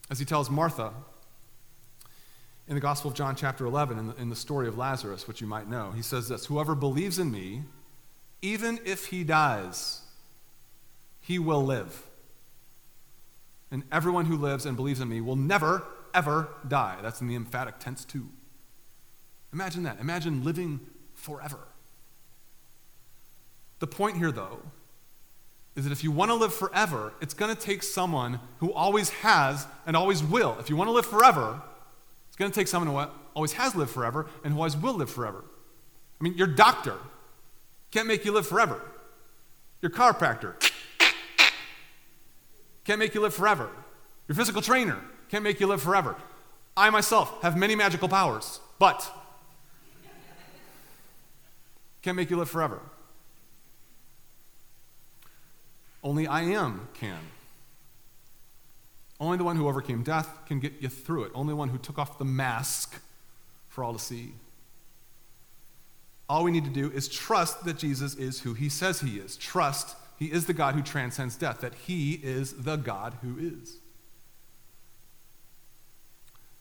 As 0.09 0.17
he 0.17 0.25
tells 0.25 0.49
Martha, 0.49 0.91
in 2.67 2.75
the 2.75 2.81
Gospel 2.81 3.11
of 3.11 3.15
John, 3.15 3.35
chapter 3.35 3.65
11, 3.65 3.97
in 3.97 4.07
the, 4.07 4.15
in 4.15 4.29
the, 4.29 4.35
story 4.35 4.67
of 4.67 4.77
Lazarus, 4.77 5.27
which 5.27 5.39
you 5.39 5.47
might 5.47 5.69
know, 5.69 5.91
he 5.91 6.01
says 6.01 6.27
this 6.27 6.45
Whoever 6.45 6.75
believes 6.75 7.17
in 7.17 7.31
me, 7.31 7.63
even 8.41 8.79
if 8.85 9.07
he 9.07 9.23
dies, 9.23 10.01
he 11.21 11.39
will 11.39 11.63
live. 11.63 12.03
And 13.71 13.83
everyone 13.91 14.25
who 14.25 14.37
lives 14.37 14.65
and 14.65 14.77
believes 14.77 15.01
in 15.01 15.09
me 15.09 15.21
will 15.21 15.35
never, 15.35 15.83
ever 16.13 16.49
die. 16.67 16.97
That's 17.01 17.21
in 17.21 17.27
the 17.27 17.35
emphatic 17.35 17.79
tense, 17.79 18.05
too. 18.05 18.29
Imagine 19.53 19.83
that. 19.83 19.99
Imagine 19.99 20.43
living 20.43 20.79
forever. 21.13 21.59
The 23.79 23.87
point 23.87 24.17
here, 24.17 24.31
though, 24.31 24.59
is 25.75 25.83
that 25.83 25.91
if 25.91 26.03
you 26.03 26.11
want 26.11 26.31
to 26.31 26.35
live 26.35 26.53
forever, 26.53 27.13
it's 27.21 27.33
going 27.33 27.53
to 27.53 27.61
take 27.61 27.83
someone 27.83 28.39
who 28.59 28.73
always 28.73 29.09
has 29.09 29.67
and 29.85 29.95
always 29.95 30.23
will. 30.23 30.57
If 30.59 30.69
you 30.69 30.75
want 30.75 30.87
to 30.87 30.91
live 30.91 31.05
forever, 31.05 31.61
it's 32.37 32.39
going 32.39 32.51
to 32.51 32.55
take 32.55 32.67
someone 32.67 32.93
who 32.93 33.11
always 33.33 33.53
has 33.53 33.73
lived 33.73 33.89
forever 33.89 34.27
and 34.43 34.53
who 34.53 34.59
always 34.59 34.77
will 34.77 34.93
live 34.93 35.09
forever. 35.09 35.43
I 36.21 36.23
mean, 36.23 36.35
your 36.35 36.45
doctor 36.45 36.93
can't 37.89 38.07
make 38.07 38.25
you 38.25 38.31
live 38.31 38.45
forever. 38.45 38.79
Your 39.81 39.89
chiropractor 39.89 40.53
can't 42.85 42.99
make 42.99 43.15
you 43.15 43.21
live 43.21 43.33
forever. 43.33 43.71
Your 44.27 44.35
physical 44.35 44.61
trainer 44.61 44.99
can't 45.29 45.43
make 45.43 45.59
you 45.59 45.65
live 45.65 45.81
forever. 45.81 46.15
I 46.75 46.91
myself 46.91 47.41
have 47.41 47.57
many 47.57 47.73
magical 47.73 48.07
powers, 48.07 48.59
but 48.77 49.11
can't 52.03 52.15
make 52.15 52.29
you 52.29 52.37
live 52.37 52.51
forever. 52.51 52.81
Only 56.03 56.27
I 56.27 56.43
am 56.43 56.87
can. 56.93 57.17
Only 59.19 59.37
the 59.37 59.43
one 59.43 59.55
who 59.55 59.67
overcame 59.67 60.03
death 60.03 60.29
can 60.45 60.59
get 60.59 60.73
you 60.79 60.89
through 60.89 61.23
it. 61.23 61.31
Only 61.33 61.53
one 61.53 61.69
who 61.69 61.77
took 61.77 61.97
off 61.97 62.19
the 62.19 62.25
mask 62.25 63.01
for 63.67 63.83
all 63.83 63.93
to 63.93 63.99
see. 63.99 64.33
All 66.29 66.43
we 66.43 66.51
need 66.51 66.65
to 66.65 66.69
do 66.69 66.91
is 66.91 67.07
trust 67.07 67.65
that 67.65 67.77
Jesus 67.77 68.15
is 68.15 68.41
who 68.41 68.53
he 68.53 68.69
says 68.69 68.99
he 68.99 69.17
is. 69.17 69.37
Trust 69.37 69.95
he 70.19 70.25
is 70.25 70.45
the 70.45 70.53
God 70.53 70.75
who 70.75 70.81
transcends 70.81 71.35
death, 71.35 71.61
that 71.61 71.73
he 71.73 72.13
is 72.13 72.53
the 72.53 72.75
God 72.75 73.15
who 73.21 73.37
is. 73.39 73.77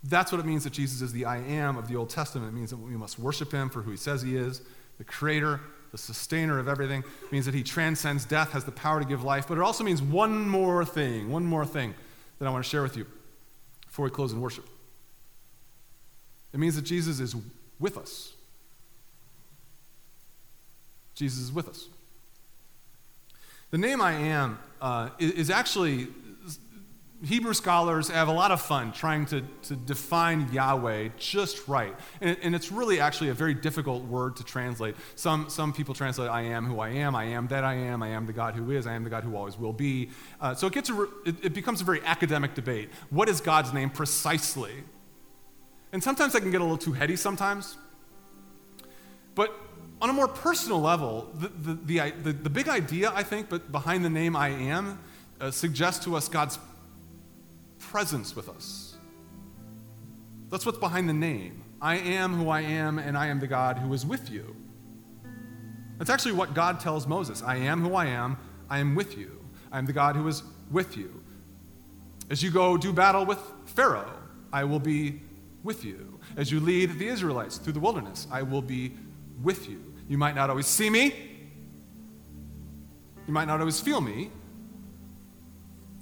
That's 0.05 0.31
what 0.31 0.41
it 0.41 0.47
means 0.47 0.65
that 0.65 0.73
Jesus 0.73 1.03
is 1.03 1.13
the 1.13 1.25
I 1.25 1.39
am 1.39 1.77
of 1.77 1.89
the 1.89 1.97
Old 1.97 2.11
Testament. 2.11 2.49
It 2.49 2.55
means 2.55 2.71
that 2.71 2.77
we 2.77 2.97
must 2.97 3.19
worship 3.19 3.51
him 3.51 3.69
for 3.69 3.83
who 3.83 3.91
he 3.91 3.97
says 3.97 4.23
he 4.23 4.37
is, 4.37 4.63
the 4.99 5.05
creator, 5.05 5.61
the 5.91 5.99
sustainer 5.99 6.59
of 6.59 6.69
everything. 6.69 7.03
It 7.25 7.33
means 7.33 7.45
that 7.47 7.55
he 7.55 7.65
transcends 7.65 8.25
death, 8.25 8.53
has 8.53 8.65
the 8.65 8.73
power 8.73 9.01
to 9.01 9.07
give 9.07 9.25
life. 9.25 9.49
But 9.49 9.59
it 9.59 9.63
also 9.63 9.83
means 9.83 10.01
one 10.01 10.49
more 10.49 10.85
thing, 10.85 11.31
one 11.31 11.45
more 11.45 11.67
thing 11.67 11.95
that 12.39 12.47
I 12.47 12.51
want 12.51 12.65
to 12.65 12.71
share 12.71 12.83
with 12.83 12.97
you 12.97 13.07
before 13.87 14.05
we 14.05 14.11
close 14.11 14.33
in 14.33 14.41
worship. 14.41 14.69
It 16.53 16.59
means 16.59 16.77
that 16.77 16.85
Jesus 16.85 17.21
is 17.21 17.35
with 17.79 17.97
us. 17.97 18.33
Jesus 21.15 21.39
is 21.39 21.53
with 21.53 21.69
us. 21.69 21.89
The 23.71 23.79
name 23.79 24.01
I 24.01 24.13
am 24.13 24.59
uh, 24.81 25.11
is 25.19 25.51
actually 25.51 26.09
Hebrew 27.25 27.55
scholars 27.55 28.09
have 28.09 28.29
a 28.29 28.33
lot 28.33 28.51
of 28.51 28.61
fun 28.61 28.93
trying 28.93 29.25
to, 29.27 29.43
to 29.63 29.75
define 29.75 30.53
Yahweh 30.53 31.09
just 31.17 31.67
right. 31.67 31.95
And, 32.21 32.37
and, 32.43 32.55
it's 32.55 32.71
really 32.71 33.01
actually 33.01 33.31
a 33.31 33.35
very 33.35 33.55
difficult 33.55 34.05
word 34.05 34.37
to 34.37 34.45
translate. 34.45 34.97
Some, 35.15 35.49
some 35.49 35.73
people 35.73 35.95
translate, 35.95 36.29
I 36.29 36.43
am 36.43 36.67
who 36.67 36.79
I 36.79 36.91
am, 36.91 37.17
I 37.17 37.25
am 37.25 37.47
that 37.49 37.65
I 37.65 37.75
am, 37.75 38.03
I 38.03 38.09
am 38.09 38.27
the 38.27 38.35
God 38.35 38.55
who 38.55 38.71
is, 38.71 38.87
I 38.87 38.93
am 38.93 39.03
the 39.03 39.09
God 39.09 39.25
who 39.25 39.35
always 39.35 39.59
will 39.59 39.73
be. 39.73 40.11
Uh, 40.43 40.55
so 40.55 40.67
it, 40.67 40.75
gets 40.75 40.91
a, 40.91 41.03
it, 41.25 41.37
it 41.43 41.55
becomes 41.55 41.81
a 41.81 41.85
very 41.85 42.03
academic 42.05 42.55
debate. 42.55 42.91
What 43.09 43.31
is 43.31 43.41
God's 43.41 43.73
name 43.73 43.89
precisely? 43.89 44.85
And 45.93 46.05
sometimes 46.05 46.35
that 46.35 46.43
can 46.43 46.51
get 46.51 46.61
a 46.61 46.65
little 46.65 46.77
too 46.77 46.93
heady 46.93 47.17
sometimes. 47.17 47.79
But 49.35 49.59
on 50.03 50.11
a 50.11 50.13
more 50.13 50.29
personal 50.29 50.83
level, 50.83 51.31
the, 51.35 51.49
the, 51.49 51.75
the, 51.75 52.11
the, 52.23 52.33
the 52.35 52.51
big 52.51 52.69
idea, 52.69 53.11
I 53.15 53.23
think, 53.23 53.49
but 53.49 53.73
behind 53.73 54.05
the 54.05 54.11
name 54.11 54.37
I 54.37 54.49
am, 54.49 54.99
uh, 55.41 55.51
suggests 55.51 56.05
to 56.05 56.17
us 56.17 56.29
God's 56.29 56.59
presence 57.91 58.35
with 58.35 58.49
us. 58.49 58.97
That's 60.51 60.67
what's 60.67 60.79
behind 60.79 61.09
the 61.09 61.15
name. 61.15 61.65
I 61.81 61.97
am 61.97 62.35
who 62.35 62.49
I 62.49 62.63
am, 62.63 62.99
and 62.99 63.17
I 63.17 63.27
am 63.29 63.41
the 63.41 63.47
God 63.47 63.79
who 63.79 63.93
is 63.93 64.05
with 64.05 64.31
you. 64.31 64.57
That's 65.99 66.11
actually 66.11 66.33
what 66.33 66.53
God 66.55 66.81
tells 66.81 67.07
Moses 67.07 67.43
I 67.43 67.57
am 67.57 67.81
who 67.81 67.95
I 67.95 68.07
am, 68.07 68.37
I 68.69 68.79
am 68.79 68.95
with 68.95 69.17
you. 69.17 69.41
I 69.71 69.79
am 69.79 69.87
the 69.87 69.93
God 69.93 70.17
who 70.17 70.27
is 70.27 70.43
with 70.71 70.97
you. 70.97 71.23
As 72.29 72.43
you 72.43 72.51
go 72.51 72.77
do 72.77 72.93
battle 72.93 73.25
with 73.25 73.39
Pharaoh, 73.67 74.13
I 74.53 74.65
will 74.65 74.81
be 74.81 75.21
with 75.63 75.85
you. 75.85 76.19
As 76.37 76.51
you 76.51 76.61
lead 76.61 76.99
the 76.99 77.07
Israelites 77.07 77.59
through 77.59 77.75
the 77.75 77.81
wilderness, 77.81 78.27
I 78.31 78.43
will 78.43 78.63
be 78.63 78.95
with 79.43 79.69
you. 79.69 79.83
You 80.09 80.19
might 80.19 80.35
not 80.35 80.51
always 80.51 80.67
see 80.67 80.91
me, 80.91 81.15
you 83.27 83.33
might 83.33 83.47
not 83.47 83.61
always 83.61 83.81
feel 83.81 84.01
me. 84.01 84.31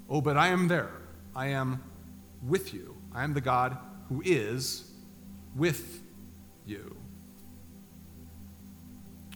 Oh, 0.09 0.21
but 0.21 0.37
I 0.37 0.49
am 0.49 0.69
there. 0.69 0.91
I 1.35 1.49
am 1.49 1.83
with 2.43 2.73
you. 2.73 2.97
I 3.13 3.25
am 3.25 3.35
the 3.35 3.41
God 3.41 3.77
who 4.09 4.23
is 4.25 4.91
with 5.57 6.03
you. 6.67 6.97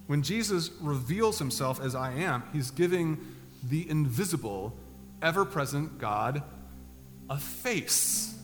When 0.07 0.23
Jesus 0.23 0.71
reveals 0.81 1.39
himself 1.39 1.81
as 1.81 1.95
I 1.95 2.13
am, 2.13 2.43
he's 2.53 2.71
giving 2.71 3.19
the 3.63 3.89
invisible, 3.91 4.75
ever 5.21 5.45
present 5.45 5.99
God 5.99 6.43
a 7.29 7.39
face. 7.39 8.35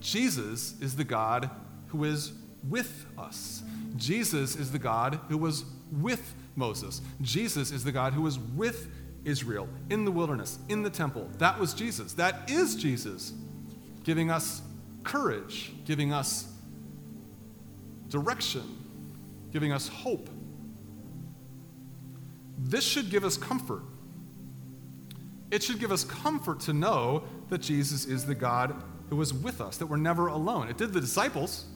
Jesus 0.00 0.80
is 0.80 0.96
the 0.96 1.04
God 1.04 1.50
who 1.88 2.04
is 2.04 2.32
with 2.68 3.06
us. 3.18 3.62
Jesus 3.96 4.56
is 4.56 4.72
the 4.72 4.78
God 4.78 5.20
who 5.28 5.36
was 5.36 5.64
with 5.92 6.34
Moses. 6.54 7.02
Jesus 7.20 7.70
is 7.70 7.84
the 7.84 7.92
God 7.92 8.12
who 8.12 8.22
was 8.22 8.38
with 8.38 8.88
Israel, 9.26 9.68
in 9.90 10.04
the 10.04 10.10
wilderness, 10.10 10.58
in 10.68 10.82
the 10.82 10.88
temple. 10.88 11.28
That 11.38 11.58
was 11.58 11.74
Jesus. 11.74 12.14
That 12.14 12.48
is 12.48 12.76
Jesus 12.76 13.34
giving 14.04 14.30
us 14.30 14.62
courage, 15.02 15.72
giving 15.84 16.12
us 16.12 16.46
direction, 18.08 18.62
giving 19.52 19.72
us 19.72 19.88
hope. 19.88 20.30
This 22.56 22.84
should 22.84 23.10
give 23.10 23.24
us 23.24 23.36
comfort. 23.36 23.82
It 25.50 25.62
should 25.62 25.80
give 25.80 25.90
us 25.90 26.04
comfort 26.04 26.60
to 26.60 26.72
know 26.72 27.24
that 27.48 27.58
Jesus 27.58 28.06
is 28.06 28.24
the 28.26 28.34
God 28.34 28.80
who 29.10 29.20
is 29.20 29.34
with 29.34 29.60
us, 29.60 29.76
that 29.78 29.86
we're 29.86 29.96
never 29.96 30.28
alone. 30.28 30.68
It 30.68 30.78
did 30.78 30.92
the 30.92 31.00
disciples, 31.00 31.66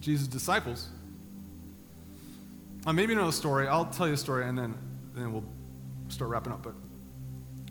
Jesus' 0.00 0.26
disciples. 0.26 0.88
Uh, 2.86 2.92
maybe 2.92 3.12
you 3.12 3.18
know 3.18 3.26
the 3.26 3.32
story. 3.32 3.68
I'll 3.68 3.86
tell 3.86 4.06
you 4.06 4.14
a 4.14 4.18
story 4.18 4.46
and 4.46 4.56
then, 4.56 4.74
then 5.14 5.32
we'll 5.32 5.44
start 6.08 6.30
wrapping 6.30 6.52
up, 6.52 6.62
but 6.62 6.74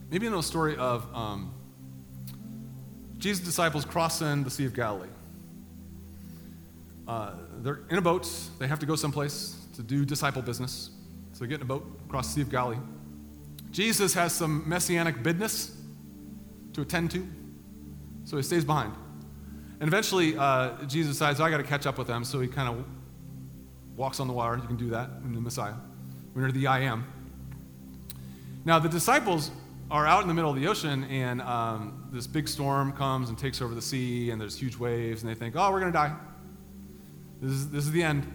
maybe 0.10 0.26
you 0.26 0.32
know 0.32 0.40
a 0.40 0.44
story 0.44 0.76
of 0.78 1.08
um, 1.16 1.54
Jesus' 3.18 3.44
disciples 3.44 3.86
crossing 3.86 4.44
the 4.44 4.50
Sea 4.50 4.66
of 4.66 4.74
Galilee. 4.74 5.08
Uh, 7.08 7.34
they're 7.58 7.82
in 7.90 7.98
a 7.98 8.02
boat. 8.02 8.30
They 8.60 8.68
have 8.68 8.80
to 8.80 8.86
go 8.86 8.96
someplace 8.96 9.56
to 9.76 9.82
do 9.82 10.06
disciple 10.06 10.42
business. 10.42 10.92
So 11.34 11.44
they 11.44 11.50
get 11.50 11.56
in 11.56 11.62
a 11.64 11.66
boat, 11.66 11.86
across 12.06 12.28
the 12.28 12.34
Sea 12.34 12.42
of 12.42 12.50
Galilee. 12.50 12.78
Jesus 13.72 14.14
has 14.14 14.34
some 14.34 14.68
messianic 14.68 15.24
business 15.24 15.76
to 16.74 16.82
attend 16.82 17.12
to, 17.12 17.28
so 18.24 18.38
he 18.38 18.44
stays 18.44 18.64
behind. 18.64 18.94
And 19.80 19.88
eventually, 19.88 20.38
uh, 20.38 20.84
Jesus 20.86 21.14
decides, 21.14 21.42
oh, 21.42 21.44
I 21.44 21.50
got 21.50 21.58
to 21.58 21.64
catch 21.64 21.86
up 21.86 21.98
with 21.98 22.08
them. 22.08 22.24
So 22.24 22.40
he 22.40 22.48
kind 22.48 22.70
of 22.70 22.86
walks 23.98 24.20
on 24.20 24.28
the 24.28 24.34
water. 24.34 24.58
You 24.58 24.68
can 24.68 24.78
do 24.78 24.90
that 24.92 25.10
in 25.24 25.34
the 25.34 25.42
Messiah. 25.42 25.74
When 26.34 26.44
you're 26.44 26.52
the 26.52 26.68
I 26.68 26.82
am. 26.82 27.06
Now, 28.66 28.80
the 28.80 28.90
disciples 28.90 29.52
are 29.92 30.08
out 30.08 30.22
in 30.22 30.28
the 30.28 30.34
middle 30.34 30.50
of 30.50 30.56
the 30.56 30.68
ocean, 30.68 31.04
and 31.06 31.42
um, 31.42 32.08
this 32.12 32.28
big 32.28 32.48
storm 32.48 32.94
comes 32.94 33.30
and 33.30 33.38
takes 33.38 33.62
over 33.62 33.76
the 33.76 33.82
sea, 33.82 34.32
and 34.32 34.40
there's 34.40 34.58
huge 34.58 34.78
waves, 34.78 35.22
and 35.22 35.30
they 35.30 35.36
think, 35.36 35.56
oh, 35.58 35.70
we're 35.70 35.82
going 35.82 35.92
to 35.92 35.98
die. 35.98 36.16
This 37.42 37.52
is, 37.52 37.70
this 37.70 37.86
is 37.86 37.92
the 37.92 38.02
end. 38.02 38.32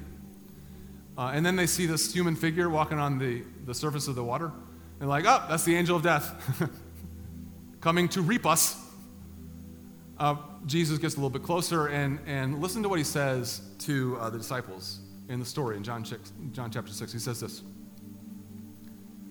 Uh, 1.16 1.32
and 1.32 1.44
then 1.44 1.56
they 1.56 1.66
see 1.66 1.86
this 1.86 2.12
human 2.12 2.36
figure 2.36 2.68
walking 2.68 2.98
on 2.98 3.18
the, 3.18 3.42
the 3.64 3.74
surface 3.74 4.06
of 4.06 4.14
the 4.14 4.22
water. 4.22 4.52
And 5.00 5.08
like, 5.08 5.24
oh, 5.26 5.44
that's 5.48 5.64
the 5.64 5.74
angel 5.74 5.96
of 5.96 6.02
death 6.02 6.70
coming 7.80 8.06
to 8.10 8.20
reap 8.20 8.44
us. 8.44 8.76
Uh, 10.18 10.36
Jesus 10.66 10.98
gets 10.98 11.14
a 11.14 11.16
little 11.16 11.30
bit 11.30 11.42
closer, 11.42 11.86
and, 11.86 12.18
and 12.26 12.60
listen 12.60 12.82
to 12.82 12.88
what 12.88 12.98
he 12.98 13.04
says 13.04 13.62
to 13.78 14.18
uh, 14.20 14.28
the 14.28 14.38
disciples. 14.38 15.00
in 15.30 15.40
the 15.40 15.46
story 15.46 15.76
in 15.76 15.82
John, 15.82 16.04
John 16.52 16.70
chapter 16.70 16.92
6. 16.92 17.12
He 17.12 17.18
says 17.18 17.40
this 17.40 17.62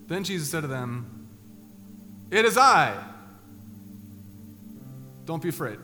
Then 0.08 0.24
Jesus 0.24 0.50
said 0.50 0.62
to 0.62 0.66
them, 0.66 1.28
It 2.30 2.44
is 2.44 2.58
I. 2.58 3.04
Don't 5.26 5.42
be 5.42 5.50
afraid. 5.50 5.78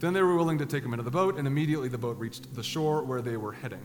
Then 0.00 0.14
they 0.14 0.22
were 0.22 0.36
willing 0.36 0.58
to 0.58 0.66
take 0.66 0.84
him 0.84 0.92
into 0.92 1.02
the 1.02 1.10
boat, 1.10 1.36
and 1.36 1.46
immediately 1.46 1.88
the 1.88 1.98
boat 1.98 2.16
reached 2.18 2.54
the 2.54 2.62
shore 2.62 3.02
where 3.02 3.20
they 3.20 3.36
were 3.36 3.52
heading. 3.52 3.84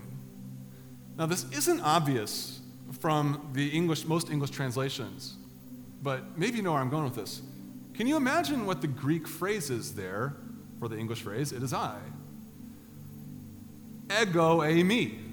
Now, 1.17 1.25
this 1.25 1.45
isn't 1.51 1.81
obvious 1.81 2.61
from 2.99 3.49
the 3.53 3.67
English, 3.69 4.05
most 4.05 4.29
English 4.29 4.51
translations, 4.51 5.35
but 6.01 6.37
maybe 6.37 6.57
you 6.57 6.63
know 6.63 6.71
where 6.71 6.81
I'm 6.81 6.89
going 6.89 7.03
with 7.03 7.15
this. 7.15 7.41
Can 7.93 8.07
you 8.07 8.15
imagine 8.15 8.65
what 8.65 8.81
the 8.81 8.87
Greek 8.87 9.27
phrase 9.27 9.69
is 9.69 9.95
there 9.95 10.35
for 10.79 10.87
the 10.87 10.97
English 10.97 11.21
phrase, 11.21 11.51
it 11.51 11.63
is 11.63 11.73
I? 11.73 11.97
Ego 14.21 14.59
eimi. 14.59 15.32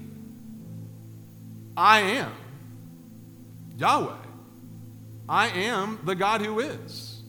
I 1.75 1.99
am. 1.99 2.31
Yahweh. 3.77 4.15
I 5.27 5.47
am 5.47 5.99
the 6.03 6.15
God 6.15 6.41
who 6.41 6.59
is. 6.59 7.21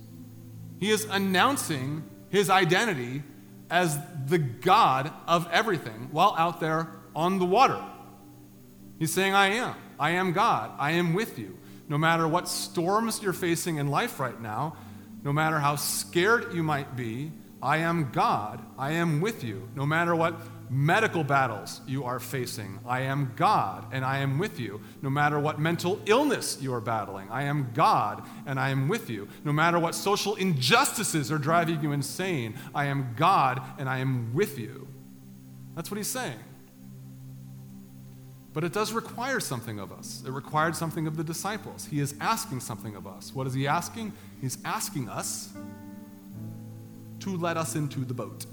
He 0.80 0.90
is 0.90 1.04
announcing 1.04 2.02
his 2.30 2.50
identity 2.50 3.22
as 3.70 3.98
the 4.26 4.38
God 4.38 5.12
of 5.28 5.48
everything 5.52 6.08
while 6.10 6.34
out 6.36 6.60
there 6.60 6.88
on 7.14 7.38
the 7.38 7.44
water. 7.44 7.82
He's 8.98 9.12
saying, 9.12 9.34
I 9.34 9.48
am. 9.54 9.74
I 9.98 10.10
am 10.10 10.32
God. 10.32 10.72
I 10.78 10.92
am 10.92 11.14
with 11.14 11.38
you. 11.38 11.58
No 11.88 11.98
matter 11.98 12.26
what 12.26 12.48
storms 12.48 13.22
you're 13.22 13.32
facing 13.32 13.76
in 13.76 13.88
life 13.88 14.18
right 14.18 14.40
now, 14.40 14.76
no 15.22 15.32
matter 15.32 15.58
how 15.58 15.76
scared 15.76 16.52
you 16.54 16.62
might 16.62 16.96
be, 16.96 17.30
I 17.62 17.78
am 17.78 18.10
God. 18.10 18.60
I 18.76 18.92
am 18.92 19.20
with 19.20 19.44
you. 19.44 19.68
No 19.76 19.86
matter 19.86 20.16
what 20.16 20.34
medical 20.72 21.22
battles 21.22 21.82
you 21.86 22.02
are 22.04 22.18
facing. 22.18 22.78
I 22.86 23.02
am 23.02 23.32
God 23.36 23.86
and 23.92 24.04
I 24.04 24.18
am 24.18 24.38
with 24.38 24.58
you. 24.58 24.80
No 25.02 25.10
matter 25.10 25.38
what 25.38 25.60
mental 25.60 26.00
illness 26.06 26.56
you 26.62 26.72
are 26.72 26.80
battling, 26.80 27.28
I 27.30 27.42
am 27.42 27.70
God 27.74 28.26
and 28.46 28.58
I 28.58 28.70
am 28.70 28.88
with 28.88 29.10
you. 29.10 29.28
No 29.44 29.52
matter 29.52 29.78
what 29.78 29.94
social 29.94 30.34
injustices 30.36 31.30
are 31.30 31.36
driving 31.36 31.82
you 31.82 31.92
insane, 31.92 32.54
I 32.74 32.86
am 32.86 33.14
God 33.16 33.60
and 33.78 33.86
I 33.86 33.98
am 33.98 34.32
with 34.32 34.58
you. 34.58 34.88
That's 35.76 35.90
what 35.90 35.98
he's 35.98 36.08
saying. 36.08 36.38
But 38.54 38.64
it 38.64 38.72
does 38.72 38.92
require 38.92 39.40
something 39.40 39.78
of 39.78 39.92
us. 39.92 40.22
It 40.26 40.30
required 40.30 40.74
something 40.74 41.06
of 41.06 41.16
the 41.16 41.24
disciples. 41.24 41.86
He 41.86 42.00
is 42.00 42.14
asking 42.20 42.60
something 42.60 42.96
of 42.96 43.06
us. 43.06 43.34
What 43.34 43.46
is 43.46 43.52
he 43.52 43.66
asking? 43.66 44.12
He's 44.40 44.56
asking 44.64 45.08
us 45.10 45.50
to 47.20 47.36
let 47.36 47.56
us 47.58 47.76
into 47.76 48.00
the 48.00 48.14
boat. 48.14 48.46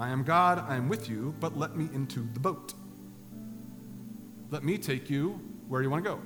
I 0.00 0.08
am 0.08 0.24
God, 0.24 0.64
I 0.66 0.76
am 0.76 0.88
with 0.88 1.10
you, 1.10 1.34
but 1.40 1.58
let 1.58 1.76
me 1.76 1.90
into 1.92 2.26
the 2.32 2.40
boat. 2.40 2.72
Let 4.50 4.64
me 4.64 4.78
take 4.78 5.10
you 5.10 5.38
where 5.68 5.82
you 5.82 5.90
want 5.90 6.02
to 6.02 6.10
go. 6.10 6.20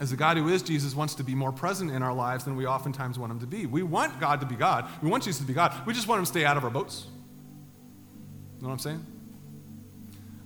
As 0.00 0.10
the 0.10 0.16
God 0.16 0.36
who 0.36 0.48
is 0.48 0.60
Jesus 0.60 0.94
wants 0.94 1.14
to 1.14 1.22
be 1.22 1.36
more 1.36 1.52
present 1.52 1.92
in 1.92 2.02
our 2.02 2.12
lives 2.12 2.44
than 2.44 2.56
we 2.56 2.66
oftentimes 2.66 3.16
want 3.16 3.30
him 3.30 3.38
to 3.40 3.46
be. 3.46 3.64
We 3.64 3.84
want 3.84 4.18
God 4.18 4.40
to 4.40 4.46
be 4.46 4.56
God. 4.56 4.88
We 5.00 5.08
want 5.08 5.22
Jesus 5.22 5.40
to 5.40 5.46
be 5.46 5.54
God. 5.54 5.72
We 5.86 5.94
just 5.94 6.08
want 6.08 6.18
him 6.18 6.24
to 6.24 6.28
stay 6.28 6.44
out 6.44 6.56
of 6.56 6.64
our 6.64 6.70
boats. 6.70 7.06
You 8.56 8.62
know 8.62 8.68
what 8.68 8.74
I'm 8.74 8.78
saying? 8.80 9.06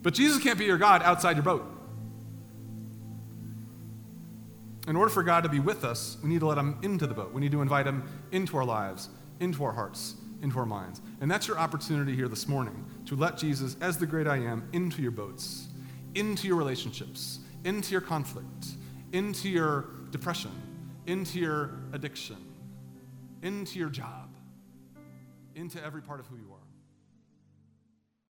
But 0.02 0.12
Jesus 0.12 0.40
can't 0.42 0.58
be 0.58 0.66
your 0.66 0.78
God 0.78 1.02
outside 1.02 1.36
your 1.36 1.44
boat. 1.44 1.64
In 4.86 4.96
order 4.96 5.10
for 5.10 5.22
God 5.22 5.44
to 5.44 5.48
be 5.48 5.60
with 5.60 5.82
us, 5.82 6.18
we 6.22 6.28
need 6.28 6.40
to 6.40 6.46
let 6.46 6.58
him 6.58 6.78
into 6.82 7.06
the 7.06 7.14
boat. 7.14 7.32
We 7.32 7.40
need 7.40 7.52
to 7.52 7.62
invite 7.62 7.86
him 7.86 8.02
into 8.32 8.56
our 8.58 8.64
lives, 8.64 9.08
into 9.40 9.64
our 9.64 9.72
hearts, 9.72 10.16
into 10.42 10.58
our 10.58 10.66
minds. 10.66 11.00
And 11.20 11.30
that's 11.30 11.46
your 11.46 11.58
opportunity 11.58 12.14
here 12.14 12.28
this 12.28 12.48
morning 12.48 12.84
to 13.06 13.16
let 13.16 13.36
Jesus, 13.36 13.76
as 13.80 13.98
the 13.98 14.06
great 14.06 14.26
I 14.26 14.36
am, 14.36 14.68
into 14.72 15.02
your 15.02 15.10
boats, 15.10 15.68
into 16.14 16.46
your 16.46 16.56
relationships, 16.56 17.40
into 17.64 17.92
your 17.92 18.00
conflict, 18.00 18.66
into 19.12 19.48
your 19.48 19.86
depression, 20.10 20.52
into 21.06 21.38
your 21.38 21.70
addiction, 21.92 22.36
into 23.42 23.78
your 23.78 23.90
job, 23.90 24.28
into 25.54 25.82
every 25.84 26.02
part 26.02 26.20
of 26.20 26.26
who 26.26 26.36
you 26.36 26.52
are. 26.52 26.59